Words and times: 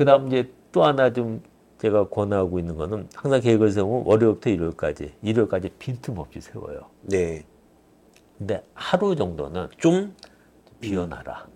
그다음 0.00 0.28
이제 0.28 0.50
또 0.72 0.82
하나 0.82 1.12
좀 1.12 1.42
제가 1.76 2.08
권하고 2.08 2.58
있는 2.58 2.74
거는 2.74 3.10
항상 3.14 3.38
계획을 3.38 3.70
세우면 3.70 4.06
월요일부터 4.06 4.48
일요일까지, 4.48 5.12
일요일까지 5.20 5.72
빈틈없이 5.78 6.40
세워요. 6.40 6.86
네. 7.02 7.44
근데 8.38 8.64
하루 8.72 9.14
정도는 9.14 9.68
좀 9.76 10.16
비워놔라. 10.80 11.46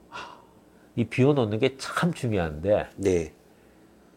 이 0.96 1.04
비워놓는 1.04 1.59
게 1.59 1.75
참 1.79 2.12
중요한데 2.12 2.91
네. 2.96 3.32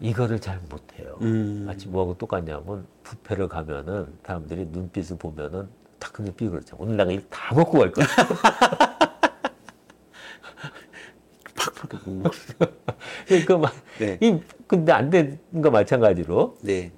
이거를 0.02 0.42
잘 0.42 0.60
못해요. 0.70 1.18
음. 1.22 1.64
마치 1.66 1.88
뭐하고 1.88 2.18
똑같냐면 2.18 2.86
뷔페를 3.06 3.48
가면은 3.48 4.14
사람들이 4.26 4.66
눈빛을 4.74 5.18
보면은 5.18 5.70
딱 6.00 6.12
그냥 6.12 6.36
비그러죠. 6.36 6.76
오늘 6.78 6.98
내가 6.98 7.14
일 7.14 7.26
다 7.30 7.56
먹고 7.56 7.80
갈 7.80 7.94
거야. 7.94 8.06
팍팍. 11.56 12.97
음. 13.32 13.44
그러니까 13.46 13.58
막, 13.58 13.74
네. 14.00 14.18
이, 14.22 14.40
근데 14.68 14.92
안 14.92 15.10
되는 15.10 15.38
거 15.62 15.72
마찬가지로. 15.72 16.58
네. 16.62 16.92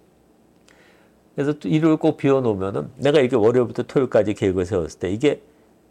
그래서 1.35 1.53
또 1.53 1.69
일요일 1.69 1.97
꼭 1.97 2.17
비워놓으면은 2.17 2.89
내가 2.97 3.19
이렇게 3.19 3.35
월요일부터 3.35 3.83
토요일까지 3.83 4.33
계획을 4.33 4.65
세웠을 4.65 4.99
때 4.99 5.11
이게 5.11 5.41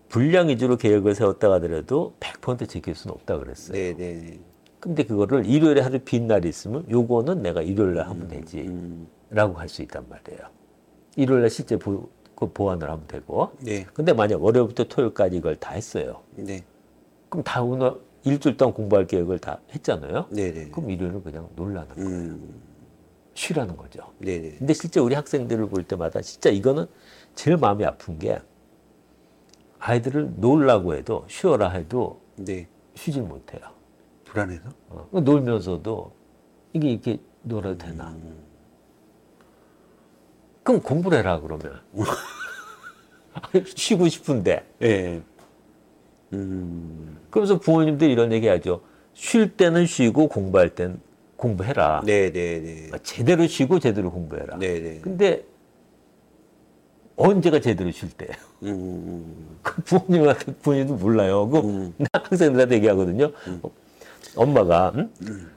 분량 0.09 0.49
위주로 0.49 0.77
계획을 0.77 1.15
세웠다 1.15 1.51
하더라도 1.53 2.15
100% 2.21 2.69
지킬 2.69 2.95
수는 2.95 3.15
없다 3.15 3.39
그랬어요. 3.39 3.73
네, 3.77 3.95
네, 3.97 4.15
네. 4.15 4.41
근데 4.81 5.05
그거를 5.05 5.47
일요일에 5.47 5.81
하루 5.81 5.99
빈 6.01 6.27
날이 6.29 6.49
있으면 6.49 6.85
요거는 6.91 7.43
내가 7.43 7.63
일요일 7.63 7.95
날 7.95 8.07
하면 8.09 8.29
되지. 8.29 8.61
음. 8.61 9.09
라고 9.31 9.55
할 9.59 9.69
수 9.69 9.83
있단 9.83 10.07
말이에요. 10.09 10.41
일요일 11.17 11.43
날 11.43 11.51
실제 11.51 11.79
보, 11.79 12.09
그 12.37 12.51
보완을 12.53 12.89
하면 12.91 13.05
되고. 13.09 13.51
네. 13.61 13.87
근데 13.95 14.13
만약 14.13 14.43
월요일부터 14.43 14.85
토요일까지 14.85 15.37
이걸 15.37 15.57
다 15.57 15.73
했어요. 15.75 16.21
네. 16.37 16.63
그럼 17.29 17.43
다 17.45 17.63
오늘 17.63 17.93
일주일 18.25 18.57
동안 18.57 18.75
공부할 18.75 19.07
계획을 19.07 19.39
다 19.39 19.61
했잖아요. 19.75 20.27
네, 20.31 20.53
네. 20.53 20.69
그럼 20.71 20.91
일요일은 20.91 21.23
그냥 21.23 21.49
놀라는 21.57 21.89
거예요. 21.95 22.09
음. 22.09 22.61
쉬라는 23.35 23.77
거죠. 23.77 24.13
네, 24.19 24.39
네. 24.41 24.57
근데 24.59 24.75
실제 24.75 24.99
우리 25.01 25.15
학생들을 25.15 25.69
볼 25.69 25.85
때마다 25.85 26.21
진짜 26.21 26.51
이거는 26.51 26.87
제일 27.35 27.57
마음이 27.57 27.85
아픈 27.85 28.19
게 28.19 28.41
아이들을 29.79 30.35
놀라고 30.37 30.95
해도 30.95 31.25
쉬어라 31.29 31.71
해도 31.71 32.21
네. 32.37 32.67
쉬질 32.95 33.23
못해요. 33.23 33.61
불안해서? 34.25 34.69
어, 34.91 35.21
놀면서도 35.21 36.13
이게 36.73 36.91
이렇게 36.91 37.21
놀아도 37.43 37.79
되나? 37.79 38.15
그럼 40.65 40.83
공부를 40.83 41.19
해라 41.19 41.41
그러면. 41.41 41.81
쉬고 43.75 44.09
싶은데. 44.09 44.67
네. 44.79 45.23
음. 46.33 47.19
그러면서 47.31 47.59
부모님들이 47.59 48.13
이런 48.13 48.33
얘기 48.33 48.49
하죠. 48.49 48.81
쉴 49.15 49.57
때는 49.57 49.87
쉬고 49.87 50.29
공부할 50.29 50.71
땐 50.75 51.01
공부해라. 51.37 52.03
네, 52.05 52.33
네, 52.33 52.61
네. 52.61 52.91
제대로 53.03 53.47
쉬고 53.47 53.79
제대로 53.79 54.11
공부해라. 54.11 54.59
네, 54.59 54.81
네. 54.81 55.01
근데 55.01 55.45
언제가 57.17 57.61
제대로 57.61 57.91
쉴 57.91 58.11
때예요? 58.11 58.35
음. 58.65 59.59
그 59.63 59.83
부모님한테 59.83 60.53
부모님도 60.55 60.95
몰라요. 60.95 61.49
그 61.49 61.59
음. 61.59 61.95
학생들한테 62.13 62.77
얘기하거든요. 62.77 63.33
어, 63.63 63.71
엄마가 64.37 64.93
음? 64.95 65.51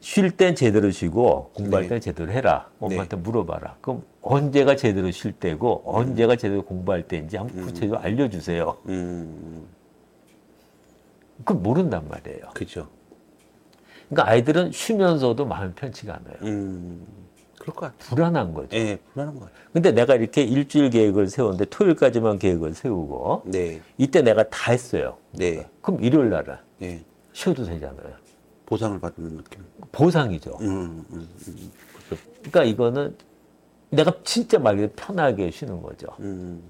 쉴 0.00 0.30
땐 0.30 0.54
제대로 0.54 0.90
쉬고 0.90 1.50
공부할 1.54 1.84
네. 1.84 1.88
땐 1.88 2.00
제대로 2.00 2.30
해라. 2.30 2.68
엄마한테 2.80 3.16
물어봐라. 3.16 3.76
그럼 3.80 4.02
언제가 4.22 4.76
제대로 4.76 5.10
쉴 5.10 5.32
때고 5.32 5.82
언제가 5.84 6.36
제대로 6.36 6.62
공부할 6.62 7.02
때인지 7.08 7.36
한번 7.36 7.64
구체적으로 7.64 7.98
알려주세요. 7.98 8.76
음. 8.88 9.66
그걸 11.38 11.56
모른단 11.56 12.08
말이에요. 12.08 12.50
그죠. 12.54 12.88
그러니까 14.08 14.30
아이들은 14.32 14.72
쉬면서도 14.72 15.44
마음이 15.44 15.72
편치가 15.74 16.14
않아요. 16.14 16.36
음. 16.42 17.06
그럴 17.58 17.74
것 17.74 17.86
같아. 17.86 18.14
불안한 18.14 18.54
거죠. 18.54 18.76
예, 18.76 18.98
불안한 19.12 19.34
것 19.34 19.40
같아요. 19.46 19.58
근데 19.72 19.92
내가 19.92 20.14
이렇게 20.14 20.42
일주일 20.42 20.90
계획을 20.90 21.28
세웠는데 21.28 21.66
토요일까지만 21.66 22.38
계획을 22.38 22.72
세우고 22.74 23.42
네. 23.46 23.80
이때 23.98 24.22
내가 24.22 24.48
다 24.48 24.72
했어요. 24.72 25.16
네. 25.32 25.66
그럼 25.82 26.02
일요일 26.02 26.30
날은 26.30 26.56
네. 26.78 27.04
쉬어도 27.32 27.64
되잖아요. 27.64 28.27
보상을 28.68 29.00
받는 29.00 29.38
느낌. 29.38 29.64
보상이죠. 29.92 30.58
음, 30.60 31.02
음, 31.10 31.28
음. 31.48 31.70
그죠. 32.10 32.22
그러니까 32.42 32.64
이거는 32.64 33.16
내가 33.88 34.12
진짜 34.24 34.58
말 34.58 34.76
그대로 34.76 34.92
편하게 34.94 35.50
쉬는 35.50 35.80
거죠. 35.80 36.08
음. 36.20 36.62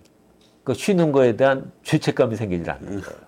그 0.62 0.75
쉬는 0.75 1.10
거에 1.10 1.36
대한 1.36 1.72
죄책감이 1.82 2.36
생기질 2.36 2.70
않는 2.70 3.00
거예요. 3.00 3.20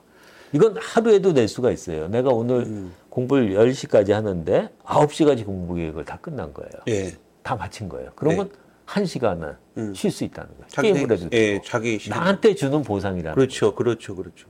이건 0.53 0.77
하루에도 0.81 1.33
낼 1.33 1.49
수가 1.49 1.73
있어요. 1.73 2.07
내가 2.09 2.31
오늘 2.31 2.91
공부를 3.09 3.55
10시까지 3.55 4.11
하는데 4.13 4.69
9시까지 4.85 5.45
공부 5.45 5.75
계획을 5.75 6.05
다 6.05 6.19
끝난 6.21 6.53
거예요. 6.53 6.71
예. 6.89 7.17
다 7.43 7.57
마친 7.57 7.89
거예요. 7.89 8.13
그러면 8.15 8.51
한시간은 8.85 9.53
음. 9.79 9.95
쉴수 9.95 10.25
있다는 10.25 10.51
거예요. 10.51 10.65
자기 10.69 10.93
게임을 10.93 11.13
해도 11.17 11.29
예. 11.33 11.61
자기 11.65 11.99
시간. 11.99 12.19
나한테 12.21 12.55
주는 12.55 12.83
보상이라는 12.83 13.35
거예요. 13.35 13.35
그렇죠, 13.35 13.75
그렇죠, 13.75 14.15
그렇죠. 14.15 14.47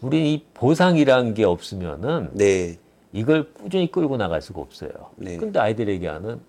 우리 0.00 0.34
이 0.34 0.44
보상이라는 0.54 1.34
게 1.34 1.44
없으면은 1.44 2.30
네. 2.34 2.78
이걸 3.12 3.52
꾸준히 3.52 3.90
끌고 3.90 4.16
나갈 4.16 4.40
수가 4.40 4.60
없어요. 4.60 4.90
네. 5.16 5.36
근데 5.36 5.58
아이들에게 5.58 6.06
하는 6.06 6.40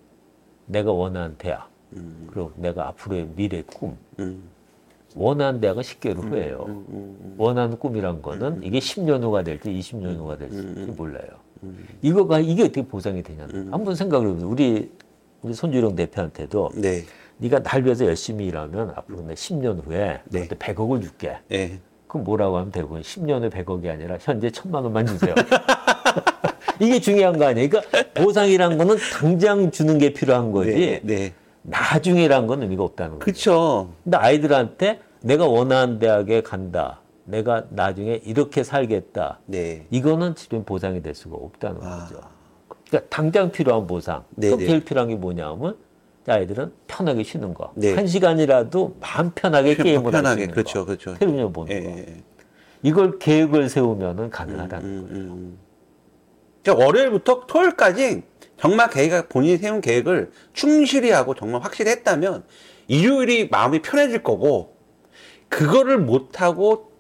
내가 0.68 0.92
원하는 0.92 1.36
대학, 1.38 1.70
음, 1.94 2.28
그리고 2.32 2.52
내가 2.56 2.88
앞으로의 2.90 3.30
미래 3.36 3.64
꿈, 3.64 3.98
음, 4.20 4.44
원하는 5.16 5.60
대학은 5.60 5.82
10개월 5.82 6.18
후예요. 6.24 6.66
음, 6.68 6.86
음, 6.90 7.36
원하는 7.38 7.78
꿈이란 7.78 8.22
거는 8.22 8.64
이게 8.64 8.80
10년 8.80 9.22
후가 9.24 9.44
될지 9.44 9.72
20년 9.72 10.18
후가 10.18 10.38
될지 10.38 10.58
음, 10.58 10.94
몰라요. 10.98 11.28
음. 11.64 11.86
이거가 12.02 12.40
이게 12.40 12.64
어떻게 12.64 12.86
보상이 12.86 13.22
되냐는 13.22 13.72
한번 13.74 13.96
생각을 13.96 14.28
해보세요. 14.28 14.50
우리 14.50 14.92
우리 15.42 15.54
손주령 15.54 15.96
대표한테도 15.96 16.70
네. 16.76 17.04
네가 17.38 17.64
날 17.64 17.84
위해서 17.84 18.06
열심히 18.06 18.46
일하면 18.46 18.92
앞으로 18.96 19.22
내 19.24 19.34
10년 19.34 19.84
후에 19.86 20.22
네. 20.26 20.40
너한테 20.40 20.56
100억을 20.56 21.02
줄게. 21.02 21.38
예. 21.52 21.80
그럼 22.08 22.24
뭐라고 22.24 22.58
하면 22.58 22.72
되고 22.72 22.98
10년 23.00 23.44
후 23.44 23.50
100억이 23.50 23.90
아니라 23.90 24.18
현재 24.20 24.50
천만 24.52 24.84
원만 24.84 25.06
주세요. 25.08 25.34
이게 26.82 27.00
중요한 27.00 27.38
거 27.38 27.46
아니에요. 27.46 27.70
그러니까 27.70 28.04
보상이란 28.16 28.78
거는 28.78 28.98
당장 29.14 29.70
주는 29.70 29.98
게 30.00 30.14
필요한 30.14 30.52
거지. 30.52 30.72
네. 30.72 31.02
네. 31.04 31.34
나중에란 31.62 32.48
건 32.48 32.64
의미가 32.64 32.84
없다는 32.84 33.12
거예요. 33.12 33.20
그쵸. 33.20 33.94
근데 34.04 34.18
아이들한테 34.18 35.00
내가 35.22 35.46
원하는 35.48 36.00
대학에 36.00 36.42
간다. 36.42 37.00
내가 37.26 37.66
나중에 37.70 38.20
이렇게 38.26 38.64
살겠다. 38.64 39.40
네. 39.46 39.86
이거는 39.92 40.34
지금 40.34 40.64
보상이 40.64 41.04
될 41.04 41.14
수가 41.14 41.36
없다는 41.38 41.82
아. 41.84 42.00
거죠. 42.08 42.20
그러니까 42.88 43.10
당장 43.10 43.52
필요한 43.52 43.86
보상. 43.86 44.24
네, 44.32 44.50
또 44.50 44.58
네. 44.58 44.66
제일 44.66 44.84
필요한 44.84 45.10
게 45.10 45.16
뭐냐면 45.16 45.78
아이들은 46.28 46.72
편하게 46.88 47.22
쉬는 47.22 47.54
거. 47.54 47.72
네. 47.76 47.94
한 47.94 48.08
시간이라도 48.08 48.96
마음 49.00 49.30
편하게 49.36 49.76
편- 49.78 49.84
게임을 49.86 50.06
할수 50.06 50.24
편하게, 50.24 50.42
있는 50.44 50.54
그렇죠, 50.56 50.80
거. 50.80 50.86
그렇죠. 50.86 51.14
텔레비전 51.14 51.54
보는 51.54 51.72
예, 51.76 51.80
거. 51.80 51.90
예, 51.90 51.98
예. 52.00 52.24
이걸 52.82 53.20
계획을 53.20 53.70
세우면은 53.70 54.32
가능하다는 54.32 54.86
음, 54.90 55.08
거예요. 55.08 55.24
음. 55.26 55.58
그러니까 56.64 56.86
월요일부터 56.86 57.46
토요일까지 57.48 58.24
정말 58.58 58.90
계획, 58.90 59.30
본인이 59.30 59.58
세운 59.58 59.82
계획을 59.82 60.32
충실히 60.54 61.10
하고 61.10 61.34
정말 61.34 61.62
확실히 61.62 61.92
했다면 61.92 62.44
일요일이 62.88 63.50
마음이 63.50 63.82
편해질 63.82 64.22
거고 64.24 64.76
그거를 65.50 65.98
못하고 65.98 66.92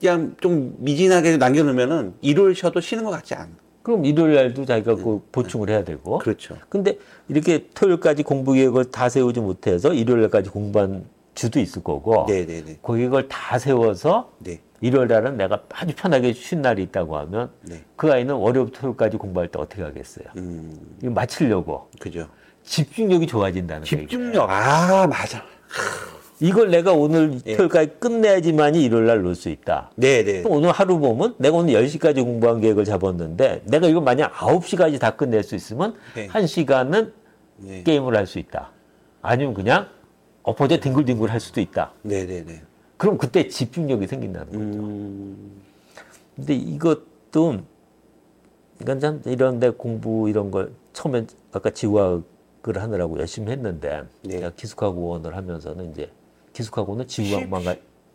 그냥 0.00 0.34
좀 0.40 0.74
미진하게 0.78 1.36
남겨놓으면은 1.36 2.14
일요일 2.20 2.54
쉬어도 2.54 2.80
쉬는 2.80 3.04
것 3.04 3.10
같지 3.10 3.34
않아. 3.34 3.48
그럼 3.82 4.04
일요일 4.04 4.34
날도 4.34 4.64
자기가 4.64 4.96
그 4.96 5.22
보충을 5.30 5.68
해야 5.68 5.84
되고. 5.84 6.18
그렇죠. 6.18 6.56
근데 6.68 6.98
이렇게 7.28 7.68
토요일까지 7.74 8.22
공부 8.22 8.54
계획을 8.54 8.86
다 8.86 9.08
세우지 9.08 9.40
못해서 9.40 9.92
일요일 9.92 10.22
날까지 10.22 10.50
공부한 10.50 11.04
주도 11.34 11.58
있을 11.60 11.82
거고. 11.82 12.26
네네네. 12.28 12.78
그 12.82 12.96
계획을 12.96 13.28
다 13.28 13.58
세워서 13.58 14.30
네. 14.38 14.60
일요일 14.80 15.08
날은 15.08 15.36
내가 15.36 15.62
아주 15.70 15.94
편하게 15.96 16.32
쉰 16.32 16.60
날이 16.62 16.82
있다고 16.84 17.16
하면 17.18 17.50
네. 17.62 17.82
그 17.96 18.12
아이는 18.12 18.34
월요일부터 18.34 18.80
토요일까지 18.80 19.16
공부할 19.16 19.48
때 19.48 19.58
어떻게 19.58 19.82
하겠어요? 19.82 20.26
음, 20.36 20.78
이거 21.02 21.10
마치려고 21.10 21.88
그죠. 21.98 22.28
집중력이 22.64 23.26
좋아진다는 23.26 23.84
거예요. 23.84 24.06
집중력. 24.06 24.48
아, 24.50 25.06
맞아. 25.06 25.42
이걸 26.40 26.68
내가 26.70 26.92
오늘 26.92 27.38
예. 27.46 27.56
토요일까지 27.56 27.92
끝내야지만이 28.00 28.82
일요일 28.84 29.06
날 29.06 29.22
놀 29.24 29.34
수 29.34 29.48
있다. 29.48 29.90
네네. 29.96 30.42
또 30.42 30.50
오늘 30.50 30.70
하루 30.72 30.98
보면 30.98 31.34
내가 31.38 31.56
오늘 31.56 31.74
10시까지 31.74 32.22
공부한 32.22 32.60
계획을 32.60 32.84
잡았는데 32.84 33.62
내가 33.66 33.86
이거 33.86 34.00
만약 34.00 34.32
9시까지 34.34 34.98
다 35.00 35.12
끝낼 35.12 35.42
수 35.42 35.54
있으면 35.54 35.94
네. 36.14 36.26
한시간은 36.26 37.12
네. 37.58 37.82
게임을 37.84 38.16
할 38.16 38.26
수 38.26 38.38
있다. 38.38 38.72
아니면 39.22 39.54
그냥 39.54 39.86
엎어져 40.44 40.78
뒹굴뒹굴 40.78 41.30
할 41.30 41.40
수도 41.40 41.60
있다. 41.60 41.92
네네네. 42.02 42.62
그럼 42.96 43.18
그때 43.18 43.48
집중력이 43.48 44.06
생긴다는 44.06 44.52
거예요. 44.52 44.84
음, 44.84 45.62
근데 46.36 46.54
이것도 46.54 47.62
그러니까 48.78 48.98
참 49.00 49.22
이런 49.26 49.58
데 49.58 49.70
공부 49.70 50.28
이런 50.28 50.50
걸 50.50 50.72
처음에 50.92 51.26
아까 51.52 51.70
지구학을 51.70 52.76
하느라고 52.76 53.18
열심히 53.18 53.50
했는데 53.52 54.04
네. 54.22 54.48
기숙학원을 54.54 55.34
하면서는 55.36 55.90
이제 55.90 56.10
기숙학원은 56.52 57.08
지구학만 57.08 57.64
가 57.64 57.74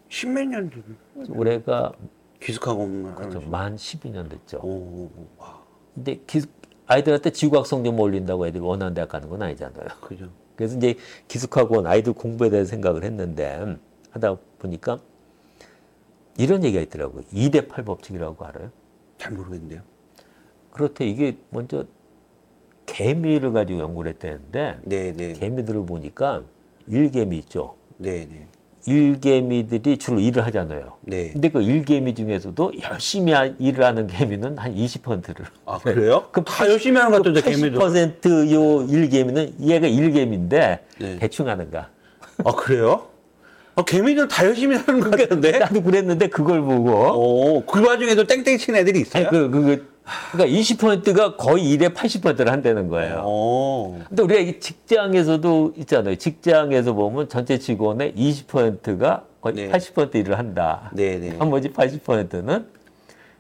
십몇 0.10 0.48
년 0.48 0.72
전. 0.72 1.38
올해가 1.38 1.92
기숙학원. 2.40 3.16
그렇죠. 3.16 3.42
만 3.42 3.76
12년 3.76 4.30
됐죠. 4.30 4.60
오, 4.64 5.10
와. 5.38 5.62
근데 5.94 6.20
기, 6.26 6.42
아이들한테 6.88 7.31
지구학 7.31 7.68
성적만 7.68 8.00
올린다고 8.00 8.48
애들이 8.48 8.64
원하는 8.64 8.94
대학 8.94 9.10
가는 9.10 9.28
건 9.30 9.42
아니잖아요. 9.42 9.88
그죠. 10.02 10.30
그래서 10.60 10.76
이제 10.76 10.96
기숙학원 11.30 11.88
아이들 11.88 12.12
공부에 12.12 12.50
대해서 12.50 12.70
생각을 12.72 13.06
했는데 13.06 13.78
하다 14.12 14.36
보니까 14.60 15.00
이런 16.38 16.66
얘기가 16.66 16.82
있더라고요. 16.82 17.24
2대 17.32 17.70
8 17.70 17.86
법칙이라고 17.86 18.44
알아요? 18.44 18.70
잘 19.18 19.32
모르겠는데요. 19.32 19.84
그렇대. 20.72 21.08
이게 21.08 21.38
먼저 21.50 21.86
개미를 22.86 23.54
가지고 23.54 23.80
연구를 23.80 24.12
했다는데 24.12 24.80
네, 24.84 25.14
네. 25.14 25.32
개미들을 25.32 25.86
보니까 25.86 26.44
일개미 26.88 27.38
있죠. 27.38 27.78
네, 27.96 28.28
네. 28.30 28.48
일개미들이 28.86 29.98
주로 29.98 30.20
일을 30.20 30.46
하잖아요. 30.48 30.94
네. 31.02 31.30
근데 31.31 31.50
그 31.50 31.62
일개미 31.62 32.14
중에서도 32.16 32.72
열심히 32.90 33.34
하- 33.34 33.50
일을 33.60 33.84
하는 33.84 34.08
개미는 34.08 34.58
한 34.58 34.74
20%를. 34.76 35.46
아, 35.66 35.78
그래요? 35.80 36.26
그 36.31 36.44
다 36.44 36.68
열심히 36.70 36.98
하는 36.98 37.12
것 37.12 37.18
같던데, 37.18 37.42
개미도. 37.42 37.80
80%요 37.80 38.88
일개미는 38.90 39.54
얘가 39.62 39.88
일개미인데 39.88 40.80
네. 41.00 41.18
대충 41.20 41.48
하는가. 41.48 41.90
아, 42.46 42.52
그래요? 42.54 43.08
아, 43.76 43.84
개미들 43.84 44.28
다 44.28 44.46
열심히 44.46 44.76
하는 44.76 45.00
것 45.00 45.12
같은데? 45.12 45.58
나도 45.60 45.81
그랬는데 45.84 46.28
그걸 46.28 46.62
보고 46.62 46.92
오, 46.92 47.66
그 47.66 47.86
와중에도 47.86 48.26
땡땡 48.26 48.58
치는 48.58 48.80
애들이 48.80 49.02
있어요? 49.02 49.28
아니, 49.28 49.30
그, 49.38 49.50
그, 49.50 49.62
그, 49.62 49.89
그러니까 50.32 50.60
20%가 50.60 51.36
거의 51.36 51.70
일의 51.72 51.90
80%를 51.90 52.52
한다는 52.52 52.88
거예요. 52.88 53.24
오. 53.26 54.00
근데 54.08 54.24
우리가 54.24 54.40
이 54.42 54.60
직장에서도 54.60 55.74
있잖아요. 55.78 56.16
직장에서 56.16 56.94
보면 56.94 57.30
전체 57.30 57.58
직원의 57.58 58.14
20%가 58.14 59.26
거의 59.42 59.56
네. 59.56 59.70
80% 59.70 60.16
일을 60.16 60.38
한다. 60.38 60.92
네 60.94 61.18
네. 61.18 61.38
나머지 61.38 61.70
80%는 61.70 62.66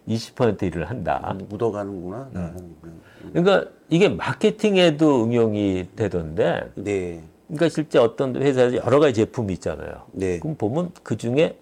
20% 0.07 0.63
일을 0.63 0.89
한다. 0.89 1.35
음, 1.39 1.45
묻어가는구나. 1.49 2.29
음. 2.35 2.75
그러니까 3.33 3.69
이게 3.89 4.09
마케팅에도 4.09 5.23
응용이 5.23 5.89
되던데, 5.95 6.71
네. 6.75 7.21
그러니까 7.47 7.69
실제 7.69 7.99
어떤 7.99 8.35
회사에서 8.35 8.77
여러 8.77 8.99
가지 8.99 9.15
제품이 9.15 9.53
있잖아요. 9.53 10.03
네. 10.11 10.39
그럼 10.39 10.55
보면 10.55 10.91
그 11.03 11.17
중에 11.17 11.57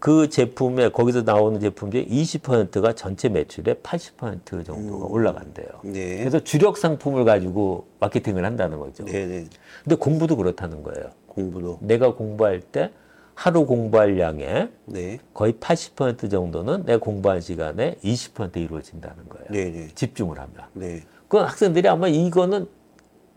그 0.00 0.28
제품에 0.28 0.90
거기서 0.90 1.22
나오는 1.22 1.58
제품 1.58 1.90
중에 1.90 2.06
20%가 2.06 2.92
전체 2.94 3.28
매출의 3.28 3.76
80% 3.76 4.64
정도가 4.64 5.06
올라간대요. 5.06 5.66
네. 5.82 6.18
그래서 6.18 6.38
주력 6.40 6.78
상품을 6.78 7.24
가지고 7.24 7.86
마케팅을 7.98 8.44
한다는 8.44 8.78
거죠. 8.78 9.04
네 9.04 9.26
네. 9.26 9.46
근데 9.82 9.96
공부도 9.96 10.36
그렇다는 10.36 10.82
거예요. 10.82 11.10
공부도. 11.26 11.78
내가 11.82 12.14
공부할 12.14 12.60
때 12.60 12.92
하루 13.34 13.66
공부할 13.66 14.18
양의 14.18 14.68
네. 14.86 15.18
거의 15.34 15.52
80% 15.54 16.30
정도는 16.30 16.84
내가 16.84 16.98
공부한 16.98 17.40
시간에 17.40 17.96
20% 18.04 18.56
이루어진다는 18.56 19.28
거예요. 19.28 19.46
네 19.50 19.70
네. 19.72 19.88
집중을 19.94 20.38
하면. 20.38 20.54
네. 20.74 21.02
그 21.26 21.38
학생들이 21.38 21.88
아마 21.88 22.08
이거는 22.08 22.68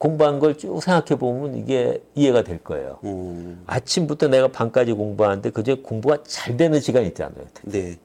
공부한 0.01 0.39
걸 0.39 0.57
쭉 0.57 0.81
생각해 0.81 1.19
보면 1.19 1.53
이게 1.53 2.01
이해가 2.15 2.43
될 2.43 2.57
거예요. 2.63 2.97
음. 3.03 3.61
아침부터 3.67 4.29
내가 4.29 4.47
밤까지 4.47 4.93
공부하는데 4.93 5.51
그중에 5.51 5.77
공부가 5.83 6.17
잘 6.23 6.57
되는 6.57 6.79
시간 6.79 7.05
있잖아요. 7.05 7.45
네. 7.61 7.97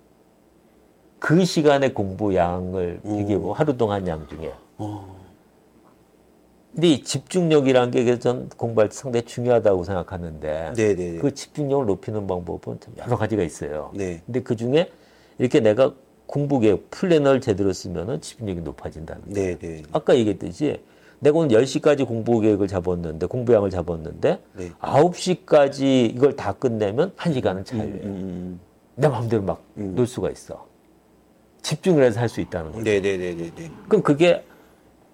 그 1.18 1.46
시간에 1.46 1.92
공부 1.92 2.34
양을 2.34 3.00
비교해보고 3.02 3.54
하루 3.54 3.78
동안 3.78 4.06
양 4.06 4.26
중에. 4.28 4.52
어. 4.76 5.16
근데 6.74 6.88
이 6.88 7.02
집중력이라는 7.02 7.90
게전 7.90 8.50
공부할 8.50 8.90
때 8.90 8.94
상당히 8.94 9.24
중요하다고 9.24 9.84
생각하는데 9.84 10.74
네네. 10.76 11.18
그 11.20 11.32
집중력을 11.32 11.86
높이는 11.86 12.26
방법은 12.26 12.78
참 12.78 12.92
여러 12.98 13.16
가지가 13.16 13.42
있어요. 13.42 13.90
네. 13.94 14.20
근데 14.26 14.42
그 14.42 14.54
중에 14.54 14.90
이렇게 15.38 15.60
내가 15.60 15.94
공부 16.26 16.60
계획, 16.60 16.90
플래너를 16.90 17.40
제대로 17.40 17.72
쓰면은 17.72 18.20
집중력이 18.20 18.60
높아진다는 18.60 19.32
거예요. 19.32 19.58
네네. 19.58 19.82
아까 19.92 20.14
얘기했듯이 20.14 20.78
내가 21.20 21.38
오늘 21.38 21.56
10시까지 21.56 22.06
공부 22.06 22.40
계획을 22.40 22.68
잡았는데, 22.68 23.26
공부량을 23.26 23.70
잡았는데, 23.70 24.40
네. 24.54 24.70
9시까지 24.80 26.14
이걸 26.14 26.36
다 26.36 26.52
끝내면 26.52 27.12
1시간은 27.16 27.64
자유예요. 27.64 28.02
음. 28.04 28.60
내 28.96 29.08
마음대로 29.08 29.42
막 29.42 29.62
놀 29.76 30.06
수가 30.06 30.30
있어. 30.30 30.66
집중을 31.62 32.02
해서 32.04 32.20
할 32.20 32.28
수 32.28 32.40
있다는 32.40 32.72
거죠. 32.72 32.84
네네네네네. 32.84 33.50
그럼 33.88 34.02
그게 34.02 34.44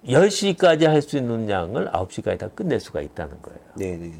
10시까지 0.05 0.85
할 0.85 1.01
수 1.01 1.17
있는 1.17 1.49
양을 1.49 1.91
9시까지 1.91 2.37
다 2.37 2.47
끝낼 2.49 2.79
수가 2.79 3.01
있다는 3.01 3.41
거예요. 3.41 3.59
네네. 3.77 4.11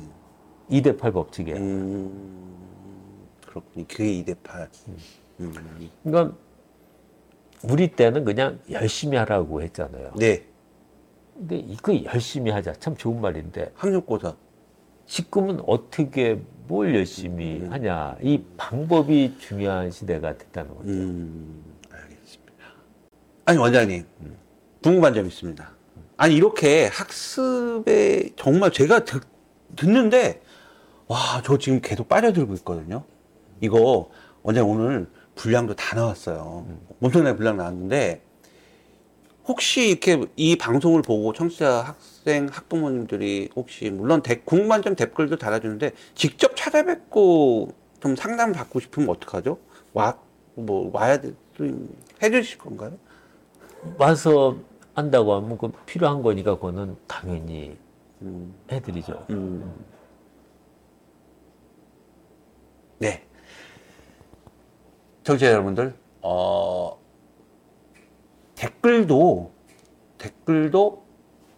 2대 0.72 0.98
8 0.98 1.12
법칙이에요. 1.12 1.58
음. 1.58 2.56
그렇군요. 3.48 3.86
그게 3.88 4.04
2대 4.24 4.36
8. 4.44 4.68
음. 5.42 5.54
그러니까 6.04 6.36
우리 7.70 7.90
때는 7.90 8.24
그냥 8.26 8.60
열심히 8.72 9.18
하라고 9.18 9.62
했잖아요. 9.62 10.12
네. 10.18 10.44
근데 11.36 11.58
이거 11.58 12.04
열심히 12.04 12.52
하자. 12.52 12.74
참 12.74 12.96
좋은 12.96 13.20
말인데 13.20 13.72
학력고사. 13.76 14.36
지금은 15.06 15.62
어떻게 15.68 16.40
뭘 16.68 16.96
열심히 16.96 17.66
하냐. 17.66 18.18
이 18.22 18.44
방법이 18.58 19.38
중요한 19.40 19.92
시대가 19.92 20.38
됐다는 20.38 20.76
거죠. 20.76 20.90
음. 20.90 21.64
알겠습니다. 21.92 22.66
아니, 23.46 23.58
원장님. 23.58 24.06
궁금한 24.82 25.14
점 25.14 25.26
있습니다. 25.26 25.72
아니, 26.18 26.36
이렇게 26.36 26.88
학습에 26.88 28.30
정말 28.36 28.72
제가 28.72 29.04
듣, 29.04 29.24
듣는데, 29.76 30.42
와, 31.08 31.42
저 31.44 31.58
지금 31.58 31.82
계속 31.82 32.08
빠져들고 32.08 32.54
있거든요. 32.56 33.04
이거 33.60 34.10
원장님 34.44 34.74
오늘 34.74 35.10
분량도 35.36 35.76
다 35.76 35.96
나왔어요. 35.96 36.66
엄청나게 37.02 37.36
분량 37.36 37.58
나왔는데, 37.58 38.22
혹시 39.48 39.90
이렇게 39.90 40.26
이 40.38 40.56
방송을 40.56 41.02
보고 41.02 41.34
청취자 41.34 41.82
학생 41.82 42.48
학부모님들이 42.52 43.50
혹시 43.56 43.90
물론 43.90 44.22
대- 44.22 44.40
궁금한 44.44 44.82
점 44.82 44.96
댓글도 44.96 45.38
달아주는데 45.38 45.92
직접 46.16 46.56
찾아뵙고 46.56 47.74
좀 48.00 48.16
상담 48.16 48.54
받고 48.54 48.80
싶으면 48.80 49.10
어떡하죠? 49.10 49.58
와, 49.94 50.18
뭐 50.56 50.90
와야 50.94 51.20
돼, 51.20 51.34
좀 51.56 51.94
해주실 52.22 52.58
건가요? 52.58 52.98
와서 53.98 54.58
한다고 54.94 55.34
하면 55.36 55.58
그 55.58 55.72
필요한 55.86 56.22
거니까 56.22 56.56
그거는 56.56 56.96
당연히 57.08 57.78
해드리죠. 58.72 59.26
음. 59.32 59.74
네. 63.00 63.26
청취자 65.24 65.52
여러분들, 65.52 65.94
어, 66.22 66.98
댓글도, 68.64 69.52
댓글도 70.18 71.04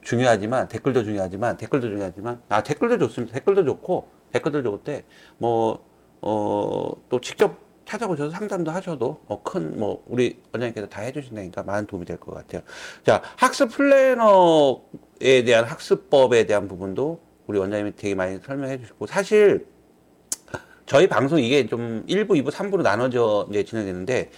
중요하지만, 0.02 0.68
댓글도 0.68 1.04
중요하지만, 1.04 1.56
댓글도 1.58 1.90
중요하지만, 1.90 2.42
아, 2.50 2.64
댓글도 2.64 2.98
좋습니다. 2.98 3.36
댓글도 3.36 3.64
좋고, 3.64 4.08
댓글도 4.32 4.64
좋은데, 4.64 5.04
뭐, 5.38 5.86
어, 6.22 6.92
또 7.10 7.22
직접 7.22 7.58
찾아오셔서 7.86 8.32
상담도 8.32 8.72
하셔도, 8.72 9.22
어, 9.28 9.44
큰, 9.44 9.78
뭐, 9.80 10.04
우리 10.08 10.40
원장님께서 10.52 10.88
다 10.88 11.02
해주신다니까 11.02 11.62
많은 11.64 11.86
도움이 11.86 12.06
될 12.06 12.18
것 12.18 12.34
같아요. 12.34 12.64
자, 13.06 13.22
학습 13.38 13.70
플래너에 13.70 15.44
대한 15.46 15.66
학습법에 15.66 16.48
대한 16.48 16.68
부분도 16.68 17.20
우리 17.46 17.60
원장님이 17.60 17.96
되게 17.96 18.16
많이 18.16 18.40
설명해 18.40 18.80
주시고, 18.80 19.06
사실, 19.06 19.68
저희 20.88 21.08
방송 21.08 21.40
이게 21.40 21.68
좀 21.68 22.04
1부, 22.08 22.30
2부, 22.32 22.50
3부로 22.52 22.82
나눠져 22.82 23.48
이제 23.50 23.64
진행되는데 23.64 24.32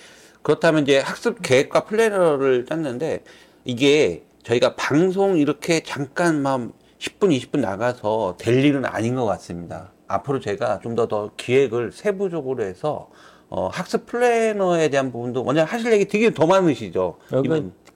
그렇다면 0.47 0.83
이제 0.83 0.99
학습 0.99 1.41
계획과 1.41 1.83
플래너를 1.83 2.65
짰는데 2.65 3.25
이게 3.65 4.23
저희가 4.43 4.77
방송 4.77 5.37
이렇게 5.37 5.81
잠깐만 5.81 6.71
10분, 6.99 7.37
20분 7.37 7.59
나가서 7.59 8.37
될 8.39 8.63
일은 8.63 8.85
아닌 8.85 9.15
것 9.15 9.25
같습니다. 9.25 9.91
앞으로 10.07 10.39
제가 10.39 10.79
좀 10.79 10.95
더 10.95 11.07
더 11.07 11.31
기획을 11.35 11.91
세부적으로 11.91 12.63
해서 12.63 13.09
어, 13.49 13.67
학습 13.67 14.05
플래너에 14.05 14.87
대한 14.87 15.11
부분도 15.11 15.43
원래 15.43 15.59
하실 15.59 15.91
얘기 15.91 16.05
되게 16.05 16.33
더 16.33 16.47
많으시죠. 16.47 17.17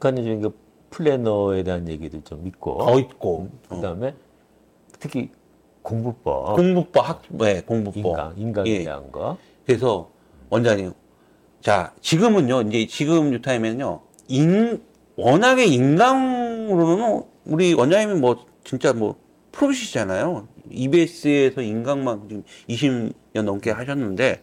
간이 0.01 0.22
중에 0.22 0.39
그 0.39 0.53
플래너에 0.89 1.63
대한 1.63 1.88
얘기도 1.88 2.22
좀 2.25 2.46
있고, 2.48 2.84
더 2.86 3.00
있고 3.00 3.48
그다음에 3.70 4.13
특히 5.00 5.29
공부법, 5.84 6.58
공부법 6.58 7.10
학, 7.10 7.22
네, 7.29 7.62
공부법. 7.62 7.96
인강, 8.05 8.34
인강에 8.36 8.70
예. 8.70 8.84
대한 8.84 9.10
거. 9.10 9.38
그래서 9.65 10.12
원장님, 10.50 10.91
자 11.62 11.94
지금은요 12.01 12.63
이제 12.63 12.88
지금 12.88 13.34
유타임에는요 13.34 14.01
인 14.30 14.82
워낙에 15.15 15.65
인강으로는 15.65 17.24
우리 17.46 17.74
원장님이 17.74 18.20
뭐 18.20 18.46
진짜 18.63 18.94
뭐 18.94 19.20
프로시잖아요. 19.51 20.48
EBS에서 20.70 21.62
인강만 21.62 22.27
지금 22.30 22.44
20년 22.70 23.44
넘게 23.44 23.72
하셨는데 23.72 24.41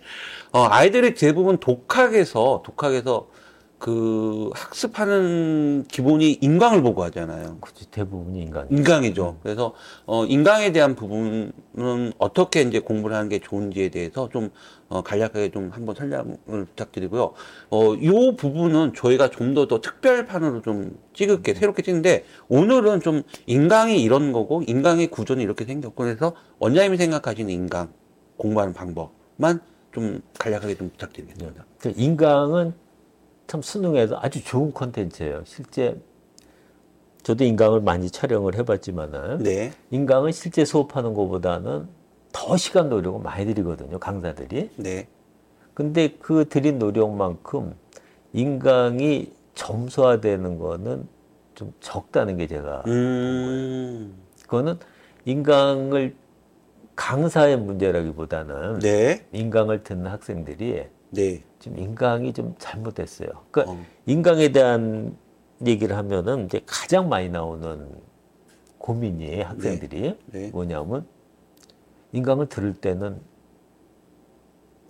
어, 0.53 0.67
아이들이 0.71 1.15
대부분 1.15 1.59
독학에서 1.59 2.63
독학에서 2.65 3.29
그 3.79 4.51
학습하는 4.55 5.85
기본이 5.87 6.39
인강을 6.41 6.83
보고 6.83 7.05
하잖아요. 7.05 7.59
그치, 7.61 7.89
대부분이 7.91 8.41
인간. 8.43 8.67
인강이죠. 8.71 9.39
그래서 9.43 9.73
어 10.05 10.25
인강에 10.25 10.73
대한 10.73 10.97
부분은 10.97 12.13
어떻게 12.19 12.63
이제 12.63 12.81
공부를 12.81 13.15
하는 13.15 13.29
게 13.29 13.39
좋은지에 13.39 13.91
대해서 13.91 14.29
좀 14.31 14.51
어, 14.89 15.03
간략하게 15.03 15.51
좀 15.51 15.71
한번 15.73 15.95
설명을 15.95 16.67
부탁드리고요. 16.71 17.35
어, 17.71 17.95
요 18.03 18.37
부분은 18.37 18.95
저희가 18.95 19.31
좀 19.31 19.55
더더 19.55 19.81
특별판으로 19.81 20.63
좀 20.63 20.99
찍을게 21.15 21.55
새롭게 21.55 21.83
찍는데 21.83 22.25
오늘은 22.49 23.01
좀 23.01 23.23
인강이 23.47 24.03
이런 24.03 24.33
거고 24.33 24.63
인강의 24.67 25.09
구조는 25.09 25.43
이렇게 25.43 25.65
생겼고 25.65 26.03
그래서 26.03 26.35
원장님이 26.59 26.97
생각하시는 26.97 27.49
인강 27.49 27.93
공부하는 28.39 28.73
방법만 28.75 29.61
좀 29.93 30.21
간략하게 30.39 30.75
좀 30.77 30.91
부탁드리겠습니다. 30.91 31.65
그 31.79 31.93
인강은 31.97 32.88
참 33.49 33.62
수능에서 33.62 34.19
아주 34.23 34.45
좋은 34.45 34.73
콘텐츠예요. 34.73 35.43
실제 35.45 35.99
저도 37.23 37.45
인강을 37.45 37.81
많이 37.81 38.11
촬영을 38.11 38.55
해봤지만은 38.55 39.38
네, 39.38 39.73
인강은 39.90 40.33
실제 40.33 40.64
수업하는 40.64 41.14
것보다는 41.14 41.88
더 42.31 42.57
시간 42.57 42.90
노력을 42.90 43.21
많이 43.21 43.47
들이거든요. 43.47 43.99
강사들이. 43.99 44.71
네, 44.76 45.09
근데 45.75 46.14
그 46.21 46.47
들인 46.49 46.78
노력만큼 46.78 47.75
인강이 48.35 49.33
점수화되는 49.55 50.59
거는 50.59 51.09
좀 51.55 51.73
적다는 51.81 52.37
게 52.37 52.47
제가 52.47 52.85
음, 52.87 54.14
그거는 54.43 54.78
인강을 55.25 56.14
강사의 56.95 57.59
문제라기보다는 57.59 58.81
네, 58.81 59.26
인강을 59.33 59.85
듣는 59.85 60.07
학생들이 60.07 60.85
네, 61.11 61.43
지금 61.59 61.79
인강이 61.79 62.33
좀 62.33 62.55
잘못됐어요. 62.59 63.29
그러니까 63.50 63.73
어. 63.73 63.85
인강에 64.07 64.50
대한 64.53 65.17
얘기를 65.67 65.97
하면은 65.97 66.47
이제 66.47 66.61
가장 66.67 67.09
많이 67.09 67.29
나오는 67.29 67.88
고민이 68.79 69.43
학생들이 69.43 70.17
네. 70.27 70.50
뭐냐면 70.50 71.07
인강을 72.12 72.49
들을 72.49 72.75
때는 72.75 73.21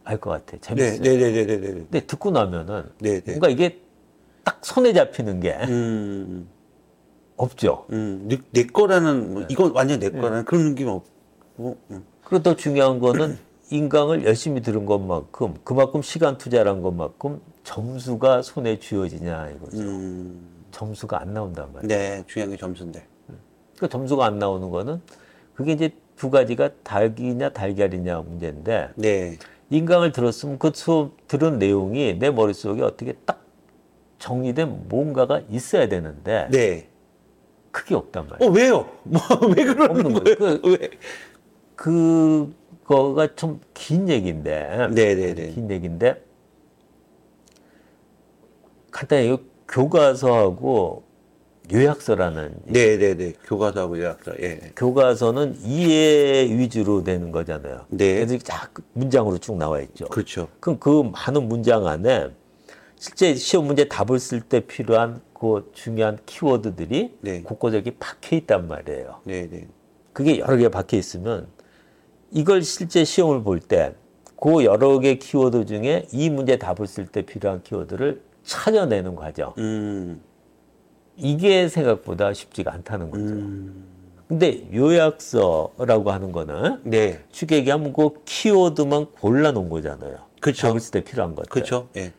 알 0.04 0.18
것 0.20 0.30
같아. 0.30 0.52
네, 0.52 0.60
재밌어요. 0.60 1.02
네, 1.02 1.16
네, 1.16 1.32
네, 1.32 1.46
네, 1.46 1.56
네, 1.58 1.72
근데 1.72 2.06
듣고 2.06 2.30
나면은 2.30 2.90
네, 2.98 3.20
네. 3.20 3.32
뭔가 3.32 3.48
이게 3.48 3.80
딱 4.44 4.64
손에 4.64 4.92
잡히는 4.92 5.40
게 5.40 5.54
음, 5.68 6.48
없죠. 7.36 7.86
음, 7.92 8.24
내, 8.28 8.38
내 8.52 8.66
거라는 8.66 9.20
네. 9.20 9.34
뭐 9.34 9.46
이건 9.50 9.72
완전 9.72 10.00
내 10.00 10.10
거라는 10.10 10.44
그런 10.44 10.70
느낌 10.70 10.88
없고, 10.88 11.76
음. 11.90 12.04
그리고 12.24 12.42
더 12.42 12.56
중요한 12.56 12.98
거는 13.00 13.38
인강을 13.70 14.24
열심히 14.24 14.62
들은 14.62 14.86
것만큼 14.86 15.54
그만큼 15.64 16.02
시간 16.02 16.38
투자한 16.38 16.82
것만큼 16.82 17.40
점수가 17.64 18.42
손에 18.42 18.78
쥐어지냐 18.78 19.50
이거죠. 19.50 19.78
음, 19.78 20.40
점수가 20.70 21.20
안 21.20 21.34
나온단 21.34 21.72
말이에요. 21.72 21.88
네, 21.88 22.24
중요한 22.26 22.50
게 22.50 22.56
점수인데. 22.56 23.06
그 23.78 23.88
점수가 23.88 24.24
안 24.24 24.38
나오는 24.38 24.70
거는 24.70 25.00
그게 25.54 25.72
이제 25.72 25.90
두 26.16 26.30
가지가 26.30 26.70
닭이냐 26.82 27.50
달걀이냐 27.50 28.20
문제인데 28.22 28.90
네, 28.96 29.38
인강을 29.70 30.12
들었으면 30.12 30.58
그 30.58 30.72
수업 30.74 31.28
들은 31.28 31.58
내용이 31.58 32.18
내 32.18 32.30
머릿속에 32.30 32.82
어떻게 32.82 33.12
딱 33.24 33.44
정리된 34.18 34.88
뭔가가 34.88 35.42
있어야 35.48 35.88
되는데 35.88 36.48
네. 36.50 36.88
그게 37.70 37.94
없단 37.94 38.28
말이에요. 38.28 38.50
어, 38.50 38.52
왜요? 38.52 38.88
뭐, 39.04 39.20
왜 39.54 39.64
그러는 39.64 40.12
거예요? 40.14 40.36
거예요. 40.36 40.60
왜? 40.64 40.90
그 41.76 42.52
거가 42.88 43.34
좀 43.36 43.60
긴 43.74 44.08
얘기인데 44.08 44.88
네, 44.92 45.14
네, 45.14 45.34
네. 45.34 45.50
긴 45.52 45.70
얘기인데 45.70 46.22
간단히 48.90 49.28
이거 49.28 49.40
교과서하고 49.68 51.04
요약서라는 51.72 52.54
네, 52.66 52.96
네, 52.98 53.14
네. 53.14 53.32
교과서하고 53.46 53.98
요약서, 53.98 54.32
예. 54.40 54.72
교과서는 54.76 55.56
이해 55.62 56.44
위주로 56.50 57.04
되는 57.04 57.30
거잖아요. 57.32 57.86
네. 57.90 58.14
그래서 58.26 58.38
쫙 58.44 58.72
문장으로 58.94 59.38
쭉 59.38 59.56
나와 59.56 59.80
있죠. 59.82 60.06
그렇죠. 60.08 60.48
그럼 60.60 60.78
그 60.80 61.02
많은 61.12 61.48
문장 61.48 61.86
안에 61.86 62.28
실제 62.96 63.34
시험 63.34 63.66
문제 63.66 63.86
답을 63.88 64.18
쓸 64.18 64.40
때 64.40 64.60
필요한 64.60 65.20
그 65.34 65.70
중요한 65.74 66.18
키워드들이 66.26 67.18
네. 67.20 67.42
곳곳에 67.42 67.76
이렇게 67.76 67.96
박혀 67.98 68.36
있단 68.36 68.68
말이에요. 68.68 69.20
네, 69.24 69.48
네. 69.50 69.68
그게 70.12 70.38
여러 70.40 70.56
개 70.56 70.68
박혀 70.68 70.96
있으면 70.96 71.48
이걸 72.30 72.62
실제 72.62 73.04
시험을 73.04 73.42
볼 73.42 73.60
때 73.60 73.94
그 74.40 74.64
여러 74.64 74.98
개 75.00 75.16
키워드 75.16 75.66
중에 75.66 76.06
이 76.12 76.30
문제 76.30 76.56
답을 76.58 76.86
쓸 76.86 77.06
때 77.06 77.22
필요한 77.22 77.62
키워드를 77.62 78.22
찾아내는 78.44 79.16
과정. 79.16 79.52
음, 79.58 80.20
이게 81.16 81.68
생각보다 81.68 82.32
쉽지가 82.32 82.72
않다는 82.72 83.10
거죠. 83.10 83.24
음, 83.24 83.84
근데 84.28 84.68
요약서라고 84.72 86.12
하는 86.12 86.30
거는 86.30 86.82
네. 86.84 87.24
쉽게 87.32 87.56
얘기하면 87.56 87.92
그 87.92 88.10
키워드만 88.24 89.06
골라 89.20 89.50
놓은 89.50 89.68
거잖아요. 89.68 90.18
그쵸. 90.40 90.68
답을 90.68 90.78
쓸때 90.80 91.02
필요한 91.02 91.34
것들. 91.34 91.50
그렇죠. 91.50 91.88
예. 91.96 92.12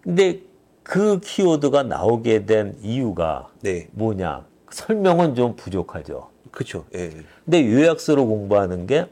근데 0.00 0.40
그 0.82 1.20
키워드가 1.20 1.82
나오게 1.82 2.46
된 2.46 2.78
이유가 2.82 3.50
네. 3.60 3.88
뭐냐? 3.92 4.46
설명은 4.70 5.34
좀 5.34 5.56
부족하죠. 5.56 6.30
그렇죠. 6.52 6.84
예. 6.94 7.10
근데 7.44 7.66
요약서로 7.66 8.26
공부하는 8.26 8.86
게 8.86 9.08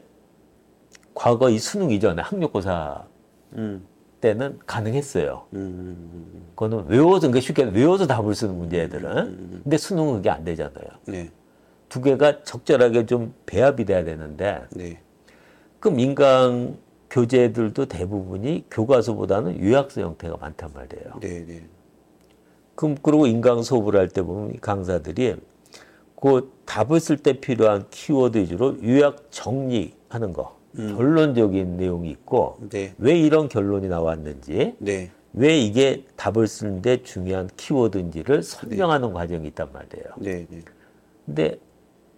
과거 1.13 1.49
이 1.49 1.59
수능 1.59 1.91
이전에 1.91 2.21
학력고사 2.21 3.03
음, 3.53 3.85
때는 4.21 4.59
가능했어요. 4.65 5.45
음, 5.53 6.45
그거는 6.55 6.85
외워서, 6.87 7.27
그러니까 7.27 7.41
쉽게 7.41 7.63
외워서 7.63 8.07
답을 8.07 8.33
쓰는 8.35 8.55
문제들은. 8.55 9.61
근데 9.63 9.77
수능은 9.77 10.13
그게 10.15 10.29
안 10.29 10.45
되잖아요. 10.45 10.87
네. 11.07 11.29
두 11.89 12.01
개가 12.01 12.43
적절하게 12.43 13.05
좀 13.07 13.33
배합이 13.45 13.83
돼야 13.83 14.03
되는데, 14.05 14.61
네. 14.71 15.01
그 15.81 15.89
민간 15.89 16.77
교재들도 17.09 17.87
대부분이 17.87 18.67
교과서보다는 18.71 19.59
요약서 19.61 19.99
형태가 20.01 20.37
많단 20.37 20.71
말이에요. 20.73 21.19
네, 21.19 21.45
네. 21.45 21.65
그럼 22.75 22.95
그리고 23.01 23.27
인강 23.27 23.63
수업을 23.63 23.97
할 23.97 24.07
때 24.07 24.21
보면 24.21 24.53
이 24.55 24.57
강사들이 24.59 25.35
그 26.21 26.53
답을 26.71 27.01
쓸 27.01 27.17
때 27.17 27.33
필요한 27.33 27.85
키워드 27.89 28.37
위주로 28.37 28.77
요약 28.81 29.29
정리하는 29.29 30.31
거, 30.31 30.55
결론적인 30.73 31.75
내용이 31.75 32.09
있고 32.11 32.59
네. 32.69 32.93
왜 32.97 33.19
이런 33.19 33.49
결론이 33.49 33.89
나왔는지, 33.89 34.75
네. 34.77 35.11
왜 35.33 35.59
이게 35.59 36.05
답을 36.15 36.47
쓰는데 36.47 37.03
중요한 37.03 37.49
키워드인지를 37.57 38.43
설명하는 38.43 39.11
과정이 39.11 39.47
있단 39.47 39.69
말이에요. 39.73 40.05
네, 40.19 40.45
네. 40.49 40.61
근데 41.25 41.59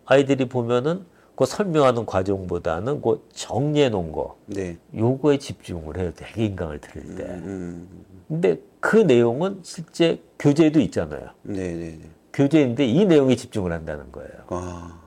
아이들이 0.06 0.48
보면은 0.48 1.04
그 1.36 1.48
설명하는 1.48 2.06
과정보다는 2.06 3.02
그 3.02 3.28
정리해 3.34 3.90
놓은 3.90 4.12
거, 4.12 4.38
네. 4.46 4.78
요거에 4.96 5.40
집중을 5.40 5.98
해요. 5.98 6.12
되게 6.16 6.46
인강을 6.46 6.80
들을 6.80 7.16
때. 7.16 7.24
음, 7.24 7.90
근데 8.28 8.60
그 8.80 8.98
내용은 8.98 9.62
실제 9.64 10.22
교재에도 10.38 10.80
있잖아요. 10.80 11.30
네, 11.42 11.74
네, 11.74 11.98
네. 12.00 12.10
교재인데 12.34 12.86
이 12.86 13.06
내용에 13.06 13.36
집중을 13.36 13.72
한다는 13.72 14.12
거예요. 14.12 14.32
아, 14.48 15.00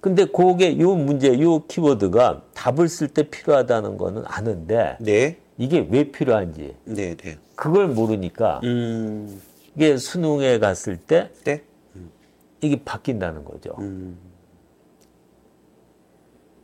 근데 0.00 0.24
그게 0.24 0.78
요 0.78 0.94
문제, 0.94 1.40
요 1.40 1.64
키워드가 1.66 2.42
답을 2.54 2.88
쓸 2.88 3.08
때 3.08 3.22
필요하다는 3.28 3.96
거는 3.98 4.22
아는데 4.26 4.96
네. 5.00 5.38
이게 5.58 5.86
왜 5.90 6.10
필요한지 6.10 6.74
네, 6.84 7.16
네. 7.16 7.38
그걸 7.56 7.88
모르니까 7.88 8.60
음, 8.64 9.40
이게 9.76 9.96
수능에 9.96 10.58
갔을 10.58 10.96
때 10.96 11.30
네. 11.44 11.62
이게 12.60 12.82
바뀐다는 12.84 13.44
거죠. 13.44 13.74
음, 13.80 14.16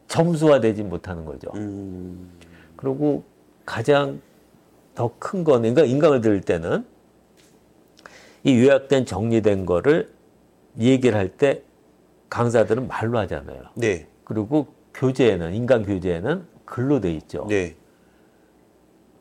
점수화되지 0.06 0.84
못하는 0.84 1.24
거죠. 1.24 1.50
음, 1.54 2.30
그리고 2.76 3.24
가장 3.66 4.20
더 4.94 5.12
큰 5.18 5.44
거는, 5.44 5.74
그러니까 5.74 5.94
인강을 5.94 6.20
들을 6.20 6.40
때는 6.40 6.84
이 8.48 8.58
요약된 8.64 9.04
정리된 9.06 9.66
거를 9.66 10.10
얘기를 10.78 11.16
할 11.18 11.28
때 11.28 11.62
강사들은 12.30 12.88
말로 12.88 13.18
하잖아요. 13.18 13.62
네. 13.74 14.06
그리고 14.24 14.66
교재에는, 14.94 15.54
인강 15.54 15.84
교재에는 15.84 16.44
글로 16.64 17.00
돼 17.00 17.12
있죠. 17.14 17.46
네. 17.48 17.74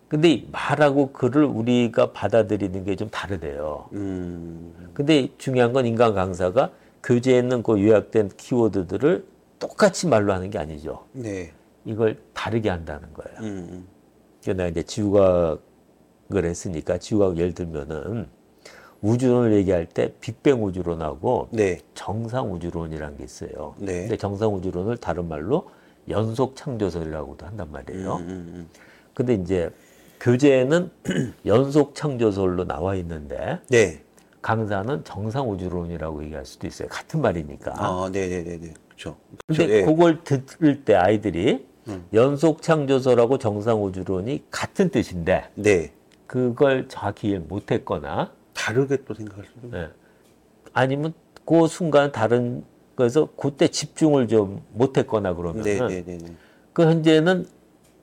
근데 0.09 0.29
이 0.31 0.47
말하고 0.51 1.11
글을 1.11 1.43
우리가 1.43 2.11
받아들이는 2.13 2.85
게 2.85 2.95
좀 2.95 3.09
다르대요. 3.09 3.89
음, 3.93 4.91
근데 4.93 5.29
중요한 5.37 5.73
건 5.73 5.85
인간 5.85 6.13
강사가 6.13 6.71
교재에 7.03 7.39
있는 7.39 7.63
그 7.63 7.81
요약된 7.81 8.31
키워드들을 8.37 9.25
똑같이 9.59 10.07
말로 10.07 10.33
하는 10.33 10.49
게 10.49 10.57
아니죠. 10.59 11.05
네. 11.13 11.51
이걸 11.85 12.17
다르게 12.33 12.69
한다는 12.69 13.07
거예요. 13.13 13.39
음, 13.41 13.87
그러니까 14.41 14.63
내가 14.63 14.67
이제 14.69 14.83
지구과학을 14.83 15.59
했으니까 16.43 16.97
지구과학 16.97 17.37
예를 17.37 17.53
들면은 17.53 18.27
우주론을 19.01 19.53
얘기할 19.53 19.85
때 19.85 20.13
빅뱅 20.21 20.63
우주론하고 20.63 21.49
네. 21.51 21.79
정상 21.93 22.51
우주론이라는 22.51 23.17
게 23.17 23.23
있어요. 23.23 23.75
네. 23.77 24.01
근데 24.01 24.17
정상 24.17 24.53
우주론을 24.53 24.97
다른 24.97 25.27
말로 25.27 25.69
연속 26.09 26.55
창조설이라고도 26.55 27.45
한단 27.45 27.71
말이에요. 27.71 28.15
음, 28.15 28.27
음, 28.29 28.69
근데 29.13 29.33
이제 29.35 29.69
교재에는 30.19 30.89
연속 31.45 31.93
창조설로 31.95 32.65
나와 32.65 32.95
있는데 32.95 33.59
네. 33.69 34.01
강사는 34.41 35.03
정상 35.03 35.49
우주론이라고 35.49 36.23
얘기할 36.23 36.45
수도 36.45 36.67
있어요. 36.67 36.87
같은 36.87 37.21
말이니까. 37.21 37.73
아, 37.75 38.09
네 38.11 38.27
네 38.29 38.43
네 38.43 38.57
네. 38.59 38.73
그렇죠. 38.87 39.17
근데 39.47 39.69
예. 39.69 39.81
그걸 39.83 40.23
들을 40.23 40.83
때 40.85 40.95
아이들이 40.95 41.67
연속 42.13 42.61
창조설하고 42.61 43.37
정상 43.37 43.83
우주론이 43.83 44.45
같은 44.49 44.89
뜻인데 44.89 45.49
네. 45.55 45.91
그걸 46.25 46.87
정확히 46.87 47.29
이해 47.29 47.39
못했거나 47.39 48.31
다르게 48.61 48.97
또 49.05 49.13
생각할 49.13 49.45
수도. 49.45 49.77
예. 49.77 49.89
아니면 50.73 51.13
그 51.45 51.67
순간 51.67 52.11
다른 52.11 52.63
거에서 52.95 53.29
그때 53.37 53.67
집중을 53.67 54.27
좀 54.27 54.63
못했거나 54.73 55.33
그러면 55.35 55.59
은 55.59 55.63
네네네네. 55.87 56.25
그 56.73 56.83
현재는 56.83 57.45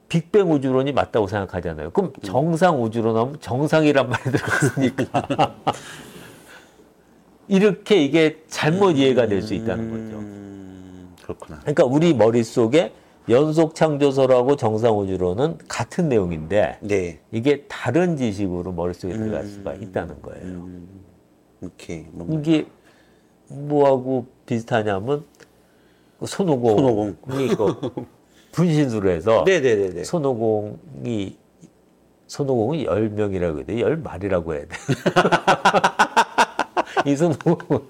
빅뱅 0.09 0.51
우주론이 0.53 0.93
맞다고 0.93 1.27
생각하잖아요. 1.27 1.91
그럼 1.91 2.13
음. 2.17 2.23
정상 2.23 2.83
우주론 2.83 3.17
하면 3.17 3.37
정상이란 3.41 4.09
말이 4.09 4.23
들어갔으니까 4.31 5.57
이렇게 7.49 8.03
이게 8.03 8.43
잘못 8.49 8.93
이해가 8.93 9.27
될 9.27 9.43
수 9.43 9.55
있다는 9.55 9.91
거죠. 9.91 10.19
음, 10.19 11.15
그렇구나. 11.23 11.59
그러니까 11.61 11.85
우리 11.85 12.15
머릿속에 12.15 12.93
연속 13.29 13.75
창조설하고 13.75 14.57
정상 14.57 14.99
우주론은 14.99 15.59
같은 15.69 16.09
내용인데 16.09 16.79
네. 16.81 17.21
이게 17.33 17.65
다른 17.69 18.17
지식으로 18.17 18.73
머릿속에 18.73 19.15
들어갈 19.15 19.47
수가 19.47 19.75
있다는 19.75 20.21
거예요. 20.21 20.45
음, 20.45 20.89
오케이. 21.63 22.07
뭐, 22.11 22.39
이게 22.39 22.67
뭐하고 23.49 24.27
비슷하냐면 24.47 25.25
그 26.19 26.27
손오공. 26.27 26.77
손오공. 26.77 27.17
이그 27.41 28.07
분신술을 28.53 29.11
해서 29.11 29.43
네네네네. 29.47 30.05
손오공이 30.05 31.37
손오공이 32.27 32.85
열 32.85 33.09
명이라고 33.09 33.59
해야 33.59 33.65
돼. 33.65 33.81
열 33.81 33.97
마리라고 33.97 34.55
해야 34.55 34.63
돼. 34.63 34.69
이 37.07 37.17
손오공 37.17 37.89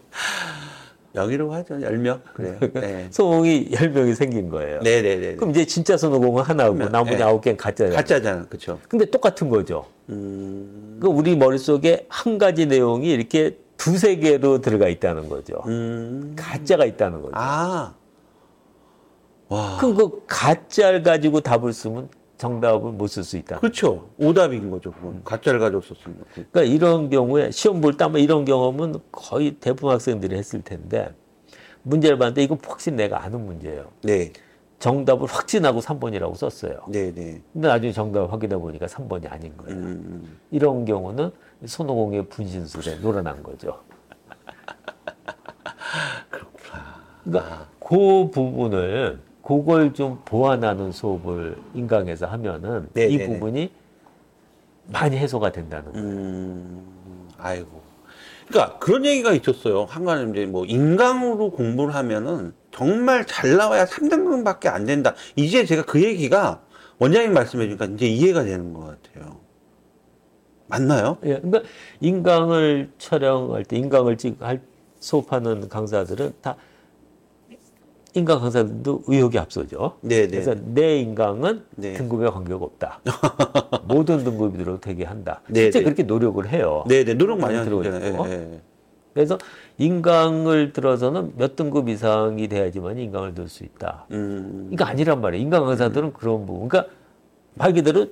여기로 1.15 1.53
하죠. 1.53 1.77
10명. 1.77 2.21
그래요. 2.35 2.59
네. 2.75 3.07
손오공이 3.13 3.69
열 3.73 3.91
명이 3.91 4.15
생긴 4.15 4.49
거예요. 4.49 4.81
네네네. 4.81 5.37
그럼 5.37 5.51
이제 5.51 5.65
진짜 5.65 5.97
손오공은 5.97 6.43
하나고 6.43 6.75
명, 6.75 6.91
나머지 6.91 7.17
네. 7.17 7.23
아홉 7.23 7.41
개는 7.41 7.57
가짜잖아요. 7.57 7.97
가짜잖아. 7.97 8.47
그쵸. 8.47 8.79
근데 8.89 9.05
똑같은 9.05 9.49
거죠. 9.49 9.87
음, 10.09 10.99
그 11.01 11.07
우리 11.09 11.37
머릿속에 11.37 12.07
한 12.09 12.39
가지 12.39 12.67
내용이 12.67 13.11
이렇게 13.11 13.57
두세 13.77 14.17
개로 14.17 14.61
들어가 14.61 14.89
있다는 14.89 15.29
거죠. 15.29 15.63
음. 15.67 16.35
가짜가 16.37 16.85
있다는 16.85 17.23
거죠. 17.23 17.33
아. 17.35 17.95
와. 19.49 19.77
그럼 19.79 19.95
그 19.97 20.23
가짜를 20.27 21.03
가지고 21.03 21.41
답을 21.41 21.73
쓰면 21.73 22.09
정답을 22.39 22.93
못쓸 22.93 23.23
수 23.23 23.37
있다. 23.37 23.61
그렇죠. 23.61 24.09
오답인 24.19 24.71
거죠. 24.71 24.91
그건. 24.93 25.23
가짜를 25.25 25.61
가지고 25.61 25.83
썼습니다. 25.83 26.25
그러니까 26.35 26.63
이런 26.63 27.11
경우에 27.11 27.51
시험 27.51 27.81
볼 27.81 27.97
때 27.97 28.05
아마 28.05 28.19
이런 28.19 28.45
경험은 28.45 28.97
거의 29.13 29.53
대부분 29.61 29.93
학생들이 29.93 30.37
했을 30.37 30.63
텐데 30.63 31.15
문제를 31.83 32.19
봤는데 32.19 32.43
이거 32.43 32.59
확실히 32.67 32.97
내가 32.97 33.23
아는 33.23 33.45
문제예요. 33.47 33.89
네. 34.03 34.33
정답을 34.81 35.29
확진하고 35.29 35.81
3번이라고 35.81 36.35
썼어요. 36.35 36.81
네 36.89 37.13
네. 37.15 37.41
근데 37.53 37.69
나중에 37.69 37.93
정답을 37.93 38.33
확인해 38.33 38.57
보니까 38.57 38.87
3번이 38.87 39.31
아닌 39.33 39.57
거예요. 39.57 39.77
음, 39.79 40.39
이런 40.51 40.85
경우는 40.85 41.31
손오공의 41.65 42.29
분신술에 42.29 42.97
놀아난 42.97 43.43
거죠. 43.43 43.81
그러니까 47.25 47.69
그 47.81 48.29
부분을 48.31 49.21
그걸 49.47 49.93
좀 49.93 50.21
보완하는 50.25 50.91
수업을 50.91 51.57
인강에서 51.75 52.27
하면은 52.27 52.89
네, 52.95 53.07
이 53.07 53.19
네, 53.19 53.27
네. 53.27 53.33
부분이 53.33 53.71
많이 54.87 55.17
해소가 55.17 55.53
된다는 55.53 55.93
거예요. 55.93 56.07
음, 56.07 57.29
아이고. 57.39 57.83
그러니까 58.49 58.79
그런 58.79 59.05
얘기가 59.05 59.33
있었어요. 59.33 59.85
한간에 59.85 60.31
이제 60.31 60.47
뭐 60.47 60.65
인강으로 60.65 61.51
공부를 61.51 61.95
하면은 61.95 62.53
정말 62.71 63.27
잘 63.27 63.57
나와야 63.57 63.87
3등급밖에 63.87 64.67
안 64.67 64.85
된다. 64.85 65.15
이제 65.37 65.65
제가 65.65 65.85
그 65.85 66.03
얘기가 66.03 66.63
원장님 66.99 67.33
말씀해 67.33 67.67
주니까 67.67 67.87
이제 67.87 68.07
이해가 68.07 68.45
되는 68.45 68.73
것 68.73 68.81
같아요. 68.81 69.41
맞나요? 70.67 71.19
예, 71.25 71.41
그러니까 71.41 71.63
인강을 72.01 72.93
촬영할 72.99 73.65
때 73.65 73.77
인강을 73.77 74.17
찍, 74.17 74.43
할, 74.43 74.61
수업하는 75.01 75.69
강사들은 75.69 76.35
다 76.41 76.57
인강 78.15 78.41
강사들도 78.41 79.03
의욕이 79.09 79.39
앞서죠. 79.39 79.97
네네. 80.03 80.29
그래서 80.29 80.55
내 80.55 80.99
인강은 81.01 81.65
네. 81.77 81.93
등급에 81.95 82.29
관계가 82.29 82.65
없다. 82.65 83.01
모든 83.87 84.23
등급이 84.23 84.57
들어도 84.57 84.81
되게 84.81 85.05
한다. 85.05 85.43
네, 85.49 85.63
실제 85.63 85.81
네. 85.81 85.85
그렇게 85.85 86.03
노력을 86.05 86.47
해요. 86.49 86.85
네네. 86.89 87.15
노력 87.15 87.41
많이. 87.41 87.57
예, 87.57 88.31
예. 88.31 88.61
그래서 89.13 89.37
인강을 89.79 90.73
들어서는 90.73 91.33
몇 91.37 91.57
등급 91.57 91.89
이상이 91.89 92.47
돼야지만 92.49 92.99
인강을 92.99 93.35
들 93.35 93.49
수 93.49 93.65
있다. 93.65 94.07
음, 94.13 94.69
이거 94.73 94.85
아니란 94.85 95.21
말이에요. 95.21 95.43
인강 95.43 95.65
강사들은 95.67 96.13
그런 96.13 96.47
부분. 96.47 96.69
그러니까 96.69 96.93
말 97.55 97.73
그대로 97.73 98.07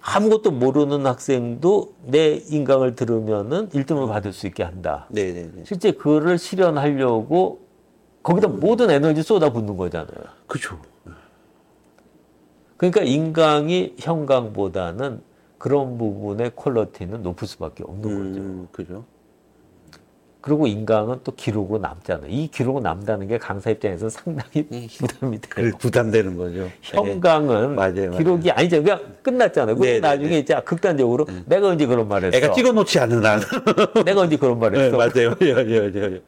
아무것도 0.00 0.50
모르는 0.52 1.04
학생도 1.04 1.94
내 2.06 2.40
인강을 2.48 2.94
들으면은 2.94 3.68
1등을 3.70 4.08
받을 4.08 4.32
수 4.32 4.46
있게 4.46 4.62
한다. 4.62 5.06
네네네. 5.10 5.64
실제 5.64 5.90
그거를 5.92 6.38
실현하려고 6.38 7.65
거기다 8.26 8.48
모든 8.48 8.90
에너지 8.90 9.22
쏟아붓는 9.22 9.76
거잖아요. 9.76 10.24
그죠. 10.48 10.76
그러니까 12.76 13.02
인강이 13.02 13.94
형강보다는 14.00 15.20
그런 15.58 15.96
부분의 15.96 16.50
퀄리티는 16.56 17.22
높을 17.22 17.46
수밖에 17.46 17.84
없는 17.84 18.02
거죠. 18.02 18.40
음, 18.40 18.68
그죠. 18.72 19.04
그리고 20.40 20.66
인강은 20.66 21.20
또 21.22 21.32
기록으로 21.34 21.78
남잖아요. 21.78 22.28
이 22.28 22.48
기록으로 22.48 22.82
남다는 22.82 23.28
게 23.28 23.38
강사 23.38 23.70
입장에서 23.70 24.08
상당히 24.08 24.66
부담이 24.98 25.40
돼요. 25.40 25.50
그 25.50 25.70
부담되는 25.78 26.36
거죠. 26.36 26.68
형강은 26.82 27.76
맞아요, 27.76 27.94
맞아요. 27.94 28.10
기록이 28.18 28.50
아니죠. 28.50 28.82
그냥 28.82 29.00
끝났잖아요. 29.22 29.76
그리고 29.76 29.84
네, 29.84 29.92
네, 29.94 30.00
나중에 30.00 30.38
이제 30.38 30.60
극단적으로 30.64 31.26
내가 31.46 31.68
언제 31.68 31.86
그런 31.86 32.08
말 32.08 32.24
했어? 32.24 32.36
애가 32.36 32.52
찍어놓지 32.52 32.98
않는 32.98 33.24
한. 33.24 33.40
내가 34.04 34.20
언제 34.22 34.36
그런 34.36 34.58
말 34.58 34.72
네, 34.72 34.80
했어? 34.80 34.96
맞아요. 34.96 35.34
맞아요. 35.40 35.90
맞아요. 35.92 36.18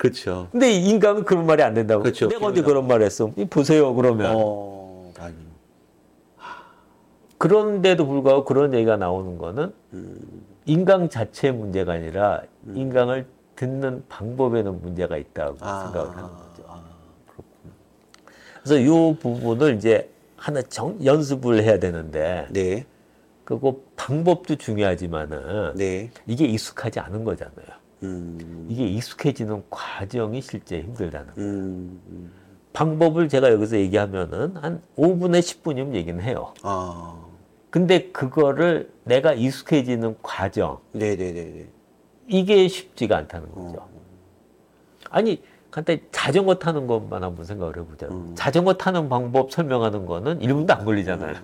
그렇죠. 0.00 0.48
근데 0.50 0.72
이 0.72 0.88
인강은 0.88 1.24
그런 1.24 1.44
말이 1.44 1.62
안 1.62 1.74
된다고. 1.74 2.02
그렇죠. 2.02 2.26
내가 2.26 2.46
언제 2.46 2.62
그런 2.62 2.86
말 2.86 3.02
했어? 3.02 3.30
이 3.36 3.44
보세요, 3.44 3.94
그러면. 3.94 4.32
어, 4.34 5.12
아니. 5.18 5.34
그런데도 7.36 8.06
불구하고 8.06 8.46
그런 8.46 8.72
얘기가 8.72 8.96
나오는 8.96 9.36
거는 9.36 9.74
음. 9.92 10.42
인강 10.64 11.10
자체의 11.10 11.52
문제가 11.52 11.92
아니라 11.92 12.42
인강을 12.74 13.26
듣는 13.56 14.02
방법에는 14.08 14.80
문제가 14.80 15.18
있다고 15.18 15.58
생각을 15.58 16.16
하는 16.16 16.28
거죠. 16.30 16.64
아, 16.66 16.82
그래서 18.62 18.78
이 18.78 19.16
부분을 19.18 19.76
이제 19.76 20.10
하나 20.34 20.62
정, 20.62 20.96
연습을 21.04 21.62
해야 21.62 21.78
되는데 21.78 22.46
네. 22.48 22.86
그거 23.44 23.76
방법도 23.96 24.56
중요하지만은 24.56 25.74
네. 25.74 26.10
이게 26.26 26.46
익숙하지 26.46 27.00
않은 27.00 27.24
거잖아요. 27.24 27.79
음, 28.02 28.66
이게 28.68 28.86
익숙해지는 28.86 29.64
과정이 29.70 30.40
실제 30.40 30.80
힘들다는 30.80 31.34
거예요. 31.34 31.50
음, 31.50 32.00
음. 32.08 32.32
방법을 32.72 33.28
제가 33.28 33.50
여기서 33.52 33.76
얘기하면은 33.78 34.56
한 34.56 34.80
5분에 34.96 35.40
10분이면 35.40 35.94
얘기는 35.94 36.20
해요. 36.22 36.54
아, 36.62 37.20
근데 37.70 38.10
그거를 38.10 38.90
내가 39.04 39.32
익숙해지는 39.32 40.16
과정, 40.22 40.78
네네네네. 40.92 41.68
이게 42.28 42.68
쉽지가 42.68 43.16
않다는 43.16 43.50
거죠. 43.52 43.78
어. 43.78 43.90
아니, 45.10 45.42
간단히 45.70 46.00
자전거 46.10 46.54
타는 46.56 46.86
것만 46.86 47.22
한번 47.22 47.44
생각을 47.44 47.76
해보자요. 47.78 48.10
음. 48.10 48.32
자전거 48.34 48.74
타는 48.74 49.08
방법 49.08 49.52
설명하는 49.52 50.06
거는 50.06 50.40
1분도 50.40 50.70
안 50.70 50.84
걸리잖아요. 50.84 51.36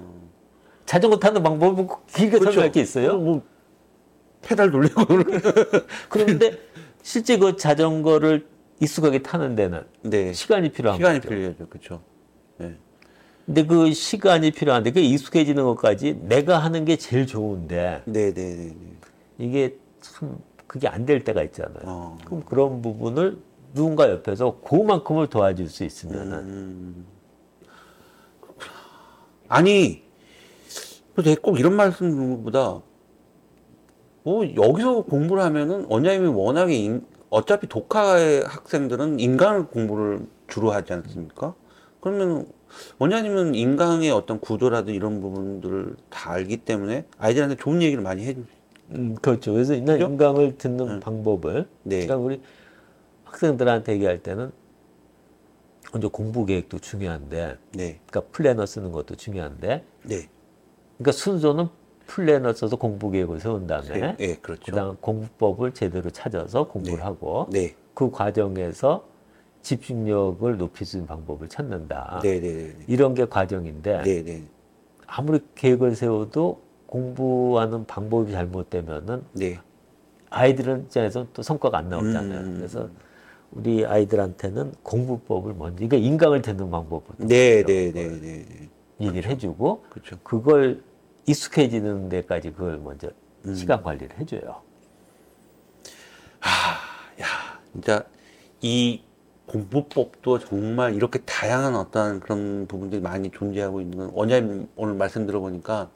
자전거 0.84 1.18
타는 1.18 1.42
방법은 1.42 1.86
꼭 1.86 2.06
길게 2.06 2.38
설명할 2.38 2.72
게 2.72 2.80
있어요. 2.80 3.12
어, 3.12 3.16
뭐, 3.18 3.42
페달 4.46 4.70
돌리고. 4.70 5.02
그런데 6.08 6.58
실제 7.02 7.36
그 7.38 7.56
자전거를 7.56 8.46
익숙하게 8.80 9.22
타는 9.22 9.56
데는 9.56 9.82
네. 10.02 10.32
시간이 10.32 10.70
필요한 10.70 10.98
시간이 10.98 11.18
거죠. 11.20 11.28
필요하죠. 11.28 11.66
그쵸. 11.68 12.00
네. 12.58 12.76
근데 13.44 13.64
그 13.66 13.92
시간이 13.92 14.50
필요한데 14.52 14.92
그 14.92 15.00
익숙해지는 15.00 15.64
것까지 15.64 16.18
내가 16.22 16.58
하는 16.58 16.84
게 16.84 16.96
제일 16.96 17.26
좋은데 17.26 18.02
네네네네. 18.06 18.74
이게 19.38 19.76
참 20.00 20.38
그게 20.66 20.88
안 20.88 21.06
될 21.06 21.22
때가 21.24 21.42
있잖아요. 21.44 21.82
어. 21.84 22.18
그럼 22.24 22.42
그런 22.44 22.82
부분을 22.82 23.38
누군가 23.74 24.10
옆에서 24.10 24.58
그만큼을 24.60 25.28
도와줄 25.28 25.68
수 25.68 25.84
있으면은 25.84 26.32
음. 26.38 27.06
아니, 29.48 30.02
꼭 31.40 31.58
이런 31.60 31.74
말씀 31.74 32.10
드리는 32.10 32.36
것보다, 32.38 32.80
뭐, 34.26 34.44
여기서 34.56 35.02
공부를 35.02 35.40
하면은, 35.44 35.86
원장님이 35.88 36.26
워낙에, 36.34 36.74
인- 36.74 37.06
어차피 37.30 37.68
독학의 37.68 38.42
학생들은 38.44 39.20
인간 39.20 39.68
공부를 39.68 40.26
주로 40.48 40.72
하지 40.72 40.92
않습니까? 40.94 41.54
그러면 42.00 42.48
원장님은 42.98 43.54
인강의 43.54 44.10
어떤 44.10 44.40
구조라든 44.40 44.94
이런 44.94 45.20
부분들을 45.20 45.94
다 46.10 46.32
알기 46.32 46.56
때문에 46.56 47.04
아이들한테 47.18 47.54
좋은 47.54 47.80
얘기를 47.82 48.02
많이 48.02 48.24
해주. 48.24 48.42
음, 48.96 49.14
그렇죠. 49.22 49.52
그래서 49.52 49.74
이날 49.74 49.98
그죠? 49.98 50.10
인강을 50.10 50.58
듣는 50.58 50.98
방법을 50.98 51.68
네. 51.84 52.00
그러니까 52.06 52.16
우리 52.16 52.40
학생들한테 53.24 53.92
얘기할 53.94 54.18
때는 54.24 54.50
먼저 55.92 56.08
공부 56.08 56.44
계획도 56.46 56.80
중요한데, 56.80 57.58
네, 57.74 58.00
그러니까 58.08 58.32
플래너 58.32 58.66
쓰는 58.66 58.90
것도 58.90 59.14
중요한데, 59.14 59.84
네, 60.02 60.28
그러니까 60.98 61.12
순서는 61.12 61.68
플래너 62.06 62.52
써서 62.52 62.76
공부 62.76 63.10
계획을 63.10 63.40
세운 63.40 63.66
다음에, 63.66 63.88
네, 63.88 64.16
네, 64.16 64.36
그렇죠. 64.36 64.64
그다음 64.64 64.96
공부법을 65.00 65.72
제대로 65.72 66.10
찾아서 66.10 66.68
공부를 66.68 66.98
네. 66.98 67.02
하고, 67.02 67.46
네, 67.50 67.74
그 67.94 68.10
과정에서 68.10 69.04
집중력을 69.62 70.56
높일 70.58 70.86
수 70.86 70.96
있는 70.96 71.08
방법을 71.08 71.48
찾는다. 71.48 72.20
네, 72.22 72.40
네, 72.40 72.52
네, 72.52 72.76
이런 72.86 73.14
게 73.14 73.24
과정인데 73.24 74.02
네, 74.02 74.22
네, 74.22 74.42
아무리 75.06 75.40
계획을 75.56 75.96
세워도 75.96 76.60
공부하는 76.86 77.84
방법이 77.86 78.30
잘못되면은 78.30 79.24
네, 79.32 79.58
아이들은 80.30 80.82
입장에서 80.84 81.26
또 81.32 81.42
성과가 81.42 81.78
안 81.78 81.88
나오잖아요. 81.88 82.40
음. 82.40 82.54
그래서 82.56 82.88
우리 83.50 83.84
아이들한테는 83.84 84.72
공부법을 84.82 85.54
먼저, 85.54 85.76
그러니까 85.76 85.96
인강을 85.96 86.42
듣는 86.42 86.70
방법부터 86.70 87.26
네, 87.26 87.64
네, 87.64 87.90
네, 87.90 88.08
네, 88.08 88.46
네, 88.48 88.68
얘기를 89.00 89.30
해주고 89.30 89.84
그렇죠. 89.88 90.16
그걸 90.22 90.82
익숙해지는 91.26 92.08
데까지 92.08 92.52
그걸 92.52 92.78
먼저 92.78 93.10
음. 93.44 93.54
시간 93.54 93.82
관리를 93.82 94.18
해줘요. 94.18 94.62
야, 97.20 97.26
진짜 97.72 98.04
이 98.60 99.02
공부법도 99.46 100.40
정말 100.40 100.94
이렇게 100.94 101.20
다양한 101.20 101.76
어떤 101.76 102.20
그런 102.20 102.66
부분들이 102.66 103.00
많이 103.00 103.30
존재하고 103.30 103.80
있는 103.80 103.98
건 103.98 104.10
원장님 104.12 104.68
오늘 104.76 104.94
말씀 104.94 105.26
들어보니까 105.26 105.90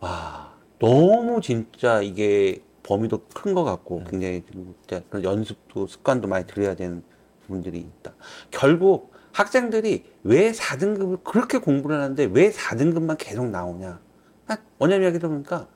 와 0.00 0.52
너무 0.78 1.40
진짜 1.40 2.00
이게 2.00 2.62
범위도 2.82 3.26
큰 3.34 3.54
것 3.54 3.64
같고 3.64 4.02
굉장히 4.04 4.42
좀 4.50 4.74
진짜 4.80 5.02
그런 5.08 5.22
연습도 5.22 5.86
습관도 5.86 6.28
많이 6.28 6.46
들여야 6.46 6.74
되는 6.74 7.02
부분들이 7.42 7.78
있다. 7.78 8.14
결국 8.50 9.12
학생들이 9.32 10.04
왜 10.24 10.52
4등급을 10.52 11.22
그렇게 11.24 11.58
공부를 11.58 12.00
하는데 12.00 12.24
왜 12.32 12.50
4등급만 12.50 13.16
계속 13.18 13.46
나오냐? 13.48 14.00
아, 14.48 14.56
원장님 14.78 15.04
이야기 15.04 15.18
들어보니까 15.18 15.68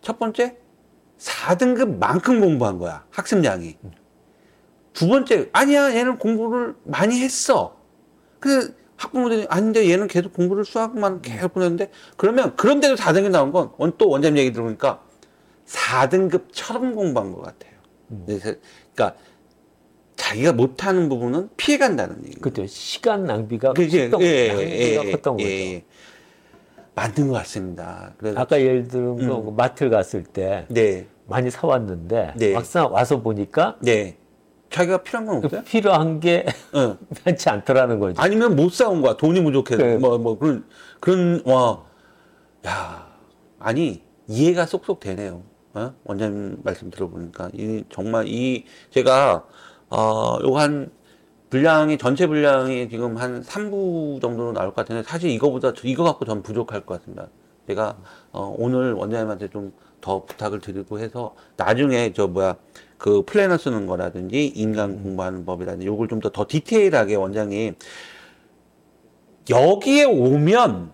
첫 0.00 0.18
번째 0.18 0.56
4등급만큼 1.18 2.40
공부한 2.40 2.78
거야 2.78 3.04
학습량이. 3.10 3.76
두 4.92 5.08
번째 5.08 5.48
아니야 5.52 5.94
얘는 5.94 6.18
공부를 6.18 6.74
많이 6.84 7.20
했어. 7.20 7.76
근데 8.40 8.74
학부모들이 8.96 9.46
아닌데 9.48 9.88
얘는 9.90 10.06
계속 10.08 10.32
공부를 10.32 10.64
수학만 10.64 11.22
계속 11.22 11.54
보냈는데 11.54 11.90
그러면 12.16 12.54
그런데도 12.56 12.94
4등급 12.96 13.30
나온 13.30 13.52
건 13.52 13.72
또 13.98 14.08
원장님 14.08 14.38
얘기 14.38 14.52
들어보니까 14.52 15.02
4등급처럼 15.66 16.94
공부한 16.94 17.32
것 17.32 17.42
같아요. 17.42 17.72
그래서 18.26 18.54
그러니까 18.94 19.18
자기가 20.16 20.52
못하는 20.52 21.08
부분은 21.08 21.50
피해간다는 21.56 22.26
얘기. 22.26 22.38
그렇죠. 22.38 22.66
시간 22.66 23.24
낭비가 23.24 23.72
컸던, 24.10 24.22
예, 24.22 24.48
낭비가 24.48 25.04
예, 25.06 25.10
컸던 25.12 25.36
거죠. 25.36 25.48
맞는 26.94 27.28
것 27.28 27.34
같습니다. 27.34 28.12
그래서 28.18 28.38
아까 28.38 28.60
예를 28.60 28.88
들면 28.88 29.44
그 29.44 29.50
마트를 29.56 29.90
갔을 29.90 30.24
때 30.24 30.66
네, 30.68 31.06
많이 31.26 31.50
사왔는데 31.50 32.34
네. 32.36 32.52
막상 32.52 32.92
와서 32.92 33.20
보니까 33.20 33.76
네. 33.80 34.18
자기가 34.72 35.02
필요한 35.02 35.26
건 35.26 35.44
없어요? 35.44 35.62
필요한 35.64 36.18
게 36.18 36.46
응. 36.74 36.96
많지 37.24 37.48
않더라는 37.48 37.98
거죠. 38.00 38.20
아니면 38.20 38.56
못 38.56 38.72
사온 38.72 39.02
거야. 39.02 39.16
돈이 39.16 39.42
부족해서. 39.42 39.82
네. 39.82 39.96
뭐, 39.98 40.16
뭐, 40.18 40.38
그런, 40.38 40.64
그런, 40.98 41.42
와. 41.44 41.84
야. 42.66 43.06
아니, 43.58 44.02
이해가 44.28 44.64
쏙쏙 44.64 45.00
되네요. 45.00 45.42
어? 45.74 45.92
원장님 46.04 46.60
말씀 46.64 46.90
들어보니까. 46.90 47.50
이, 47.52 47.84
정말 47.90 48.26
이, 48.28 48.64
제가, 48.90 49.44
어, 49.90 50.38
요거 50.42 50.58
한, 50.58 50.90
분량이, 51.56 51.98
전체 51.98 52.26
분량이 52.26 52.88
지금 52.88 53.18
한 53.18 53.42
3부 53.42 54.20
정도로 54.22 54.52
나올 54.54 54.68
것 54.68 54.76
같은데, 54.76 55.02
사실 55.02 55.30
이거보다, 55.30 55.74
저- 55.74 55.86
이거 55.86 56.02
갖고 56.04 56.24
전 56.24 56.42
부족할 56.42 56.86
것 56.86 56.98
같습니다. 56.98 57.28
제가, 57.68 57.98
어, 58.32 58.54
오늘 58.58 58.94
원장님한테 58.94 59.48
좀 59.50 59.72
더 60.00 60.24
부탁을 60.24 60.58
드리고 60.60 60.98
해서, 60.98 61.36
나중에 61.56 62.12
저 62.12 62.26
뭐야, 62.26 62.56
그 62.98 63.22
플래너 63.24 63.56
쓰는 63.58 63.86
거라든지, 63.86 64.46
인간 64.48 65.00
공부하는 65.02 65.44
법이라든지, 65.44 65.86
요걸 65.86 66.08
좀 66.08 66.20
더 66.20 66.30
더 66.30 66.44
디테일하게 66.48 67.14
원장님, 67.16 67.76
여기에 69.50 70.04
오면 70.04 70.90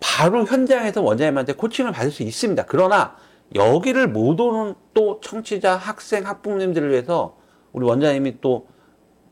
바로 0.00 0.44
현장에서 0.46 1.02
원장님한테 1.02 1.54
코칭을 1.54 1.92
받을 1.92 2.10
수 2.12 2.22
있습니다. 2.22 2.64
그러나 2.68 3.16
여기를 3.54 4.08
못 4.08 4.38
오는 4.40 4.74
또 4.92 5.20
청취자, 5.20 5.76
학생, 5.76 6.26
학부모님들을 6.26 6.90
위해서 6.90 7.36
우리 7.72 7.86
원장님이 7.86 8.40
또 8.40 8.66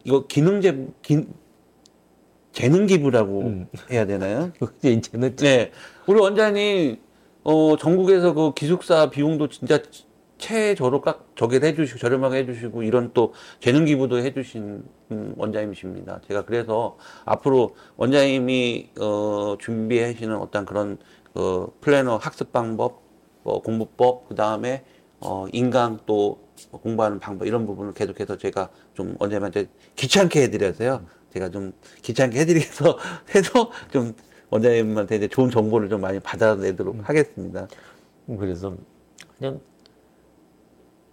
이거 0.05 0.27
기능제, 0.27 0.89
기, 1.03 1.27
재능 2.53 2.87
기부라고 2.87 3.67
해야 3.91 4.07
되나요? 4.07 4.53
이제 4.79 4.93
이제는 4.93 5.37
네. 5.37 5.73
우리 6.07 6.21
원장님, 6.21 6.99
어, 7.45 7.77
전국에서 7.77 8.35
그 8.35 8.55
기숙사 8.55 9.11
비용도 9.11 9.49
진짜 9.49 9.79
최저로 10.39 11.01
깎, 11.01 11.31
저기를 11.37 11.69
해주시고, 11.69 11.99
저렴하게 11.99 12.39
해주시고, 12.39 12.83
이런 12.83 13.13
또 13.15 13.33
재능 13.61 13.85
기부도 13.85 14.19
해주신 14.19 14.83
음, 15.13 15.35
원장님이십니다. 15.37 16.21
제가 16.27 16.45
그래서 16.45 16.97
앞으로 17.25 17.77
원장님이, 17.97 18.91
어, 19.01 19.57
준비하시는 19.61 20.37
어떤 20.37 20.65
그런, 20.67 20.99
어, 21.35 21.69
플래너 21.81 22.17
학습 22.17 22.53
방법, 22.53 23.03
어, 23.45 23.63
공부법, 23.63 24.29
그 24.29 24.35
다음에, 24.35 24.85
어, 25.21 25.47
인강 25.53 26.01
또 26.07 26.41
공부하는 26.71 27.19
방법, 27.19 27.47
이런 27.47 27.67
부분을 27.67 27.93
계속해서 27.95 28.37
제가 28.37 28.69
좀 28.95 29.17
원장님한테 29.19 29.67
귀찮게 29.97 30.43
해드려서요. 30.43 31.05
제가 31.33 31.51
좀 31.51 31.73
귀찮게 32.03 32.41
해드리겠어 32.41 32.99
해서 33.35 33.71
좀 33.91 34.15
원장님한테 34.51 35.17
이제 35.17 35.29
좋은 35.29 35.51
정보를 35.51 35.89
좀 35.89 36.01
많이 36.01 36.21
받아내도록 36.21 37.09
하겠습니다. 37.09 37.67
그래서 38.39 38.77
그냥 39.39 39.61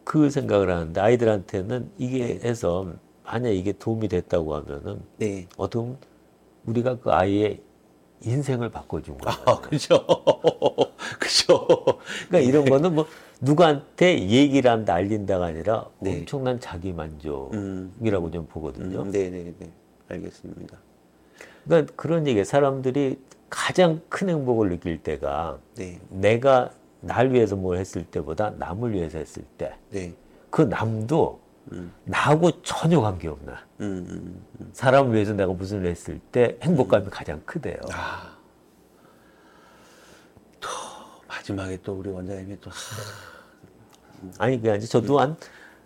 그 0.04 0.30
생각을 0.30 0.72
하는데 0.72 1.00
아이들한테는 1.00 1.92
이게 1.98 2.40
네. 2.40 2.48
해서 2.48 2.94
만약 3.24 3.50
이게 3.50 3.72
도움이 3.72 4.08
됐다고 4.08 4.56
하면은 4.56 5.02
네. 5.18 5.48
어떻게 5.56 5.82
보면 5.84 5.98
우리가 6.66 7.00
그 7.00 7.12
아이의 7.12 7.62
인생을 8.22 8.70
바꿔준 8.70 9.18
거예요. 9.18 9.40
아, 9.46 9.60
그죠. 9.62 10.06
그죠. 11.20 11.68
그러니까 12.28 12.40
이런 12.40 12.66
거는 12.66 12.96
뭐 12.96 13.08
누구한테 13.42 14.28
얘기를 14.28 14.70
한다 14.70 14.96
알린다가 14.96 15.46
아니라 15.46 15.88
네. 16.00 16.18
엄청난 16.20 16.60
자기 16.60 16.92
만족이라고 16.92 18.32
좀 18.32 18.48
보거든요. 18.48 19.04
음, 19.04 19.12
네네네. 19.12 19.54
알겠습니다. 20.10 20.78
그러니까 21.66 21.94
그런 21.96 22.28
얘기 22.28 22.44
사람들이 22.44 23.20
가장 23.50 24.02
큰 24.10 24.30
행복을 24.30 24.70
느낄 24.70 25.02
때가 25.02 25.60
네. 25.76 26.00
내가 26.10 26.72
날 27.02 27.32
위해서 27.32 27.56
뭘 27.56 27.78
했을 27.78 28.04
때보다 28.04 28.52
남을 28.52 28.94
위해서 28.94 29.18
했을 29.18 29.44
때 29.58 29.74
네. 29.90 30.14
그 30.50 30.64
남도 30.64 31.40
나하고 32.06 32.62
전혀 32.62 33.00
관계없나 33.00 33.54
음, 33.82 34.06
음, 34.10 34.46
음. 34.60 34.70
사람을 34.74 35.14
위해서 35.14 35.34
내가 35.34 35.54
무슨 35.54 35.80
일을 35.80 35.92
했을 35.92 36.20
때 36.32 36.58
행복감이 36.62 37.10
가장 37.10 37.42
크대요. 37.46 37.78
아. 37.92 38.38
또, 40.60 40.70
마지막에 41.28 41.78
또 41.84 41.94
우리 41.94 42.10
원장님이 42.10 42.60
또, 42.60 42.72
아니 44.40 44.58
그게 44.58 44.72
아니지 44.72 44.88
저도 44.88 45.20
한 45.20 45.38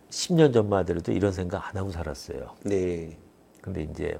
10년 0.09 0.53
전만 0.53 0.79
하더라도 0.79 1.11
이런 1.11 1.31
생각 1.31 1.67
안 1.67 1.77
하고 1.77 1.91
살았어요. 1.91 2.55
네. 2.63 3.17
근데 3.61 3.83
이제 3.83 4.17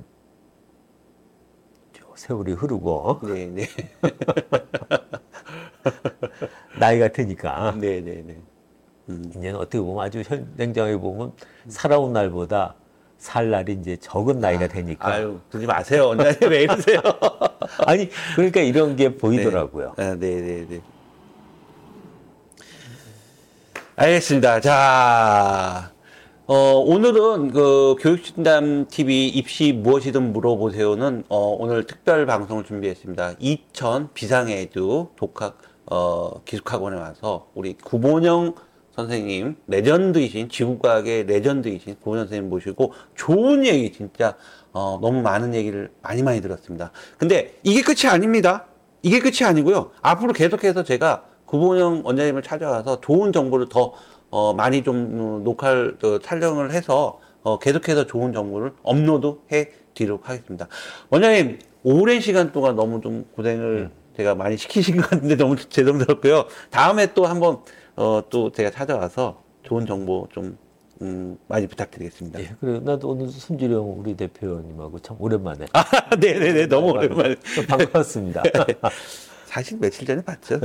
저 1.93 2.06
세월이 2.15 2.54
흐르고 2.54 3.21
네, 3.23 3.47
네. 3.47 3.67
나이가 6.80 7.08
드니까 7.10 7.76
네, 7.80 8.02
네, 8.02 8.23
네. 8.26 8.41
이제는 9.08 9.56
어떻게 9.56 9.80
보면 9.80 10.06
아주 10.06 10.24
현, 10.26 10.48
냉정하게 10.56 10.98
보면 10.98 11.34
살아온 11.68 12.13
날보다 12.13 12.76
살 13.18 13.50
날이 13.50 13.78
이제 13.80 13.96
적은 13.98 14.39
나이가 14.39 14.68
되니까 14.68 15.08
아유, 15.08 15.39
그러지 15.50 15.66
마세요. 15.66 16.08
원장님 16.10 16.50
왜 16.50 16.63
이러세요? 16.63 17.00
아니 17.88 18.10
그러니까 18.36 18.62
이런 18.62 18.96
게 18.96 19.16
보이더라고요. 19.16 19.94
아, 19.98 20.16
네, 20.20 20.42
네, 20.42 20.66
네. 20.68 20.82
알겠습니다. 23.96 24.60
자, 24.60 25.92
어, 26.46 26.56
오늘은 26.56 27.52
그 27.52 27.96
교육진담 28.00 28.88
TV 28.89 29.30
입시 29.30 29.72
무엇이든 29.72 30.34
물어보세요는 30.34 31.24
어, 31.30 31.56
오늘 31.60 31.86
특별 31.86 32.26
방송을 32.26 32.66
준비했습니다. 32.66 33.36
2000 33.39 34.10
비상에듀 34.13 35.12
독학 35.16 35.60
어, 35.86 36.42
기숙학원에 36.44 36.98
와서 36.98 37.48
우리 37.54 37.74
구본영 37.74 38.56
선생님, 38.96 39.56
레전드이신, 39.68 40.50
지구과학의 40.50 41.26
레전드이신 41.26 41.96
고은 42.02 42.20
선생님 42.20 42.50
모시고 42.50 42.94
좋은 43.16 43.66
얘기 43.66 43.92
진짜, 43.92 44.36
어, 44.72 45.00
너무 45.02 45.22
많은 45.22 45.56
얘기를 45.56 45.90
많이 46.02 46.22
많이 46.22 46.42
들었습니다. 46.42 46.92
근데 47.18 47.56
이게 47.64 47.82
끝이 47.82 48.10
아닙니다. 48.10 48.66
이게 49.02 49.20
끝이 49.20 49.44
아니고요. 49.44 49.92
앞으로 50.02 50.34
계속해서 50.34 50.84
제가 50.84 51.26
구본영 51.46 52.04
원장님을 52.06 52.44
찾아와서 52.44 53.02
좋은 53.02 53.32
정보를 53.32 53.68
더, 53.70 53.94
어, 54.30 54.54
많이 54.54 54.84
좀, 54.84 55.20
어, 55.20 55.42
녹화, 55.44 55.72
어, 55.72 56.20
촬영을 56.22 56.72
해서, 56.72 57.20
어, 57.42 57.60
계속해서 57.60 58.06
좋은 58.06 58.32
정보를 58.32 58.74
업로드 58.84 59.38
해 59.52 59.72
드리도록 59.96 60.30
하겠습니다. 60.30 60.68
원장님, 61.10 61.60
오랜 61.84 62.22
시간 62.22 62.52
동안 62.52 62.76
너무 62.76 63.02
좀 63.02 63.26
고생을 63.36 63.92
제가 64.18 64.36
많이 64.36 64.58
시키신 64.58 64.98
것 64.98 65.10
같은데 65.10 65.36
너무 65.36 65.56
죄송스럽고요. 65.56 66.46
다음에 66.70 67.14
또 67.14 67.26
한번, 67.26 67.60
어, 67.96 68.22
또 68.30 68.52
제가 68.52 68.72
찾아와서 68.72 69.42
좋은 69.64 69.86
정보 69.86 70.28
좀, 70.32 70.58
음, 71.02 71.38
많이 71.48 71.68
부탁드리겠습니다. 71.68 72.40
예, 72.40 72.56
그리고 72.60 72.80
나도 72.80 73.10
오늘 73.10 73.28
손주령 73.28 74.00
우리 74.00 74.16
대표님하고 74.16 75.00
참 75.00 75.18
오랜만에 75.20 75.66
아, 75.74 75.84
네네네. 76.16 76.68
너무 76.70 76.92
오랜만에. 76.92 77.36
또 77.56 77.62
반갑습니다. 77.68 78.44
사실 79.46 79.78
며칠 79.80 80.08
전에 80.08 80.24
봤죠. 80.24 80.60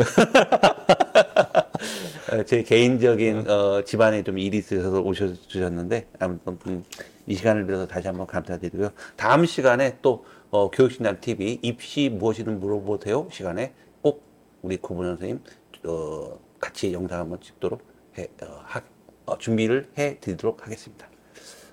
어, 2.33 2.43
제 2.45 2.63
개인적인 2.63 3.51
어, 3.51 3.83
집안에 3.85 4.23
좀 4.23 4.39
일이 4.39 4.59
있어서 4.59 5.01
오셔주셨는데 5.01 6.09
아무튼 6.19 6.59
음, 6.67 6.85
이 7.27 7.35
시간을 7.35 7.67
빌어서 7.67 7.87
다시 7.87 8.07
한번 8.07 8.27
감사드리고요. 8.27 8.91
다음 9.17 9.45
시간에 9.45 9.99
또 10.03 10.25
어, 10.51 10.71
교육신장 10.71 11.21
TV 11.21 11.59
입시 11.63 12.09
무엇이든 12.11 12.61
물어보세요 12.61 13.29
시간에 13.31 13.73
꼭 14.03 14.23
우리 14.63 14.77
구분 14.77 15.07
선생님 15.07 15.43
어, 15.85 16.39
같이 16.61 16.93
영상 16.93 17.21
한번 17.21 17.41
찍도록 17.41 17.83
해, 18.19 18.29
어, 18.43 18.61
하- 18.65 18.83
어, 19.27 19.39
준비를 19.39 19.91
해 19.99 20.19
드리도록 20.21 20.65
하겠습니다. 20.65 21.09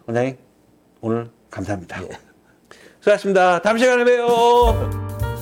원장님 0.08 0.38
오늘 1.02 1.30
감사합니다. 1.50 1.98
수고하셨습니다. 3.00 3.62
다음 3.62 3.78
시간에 3.78 4.04
봬요. 4.04 5.35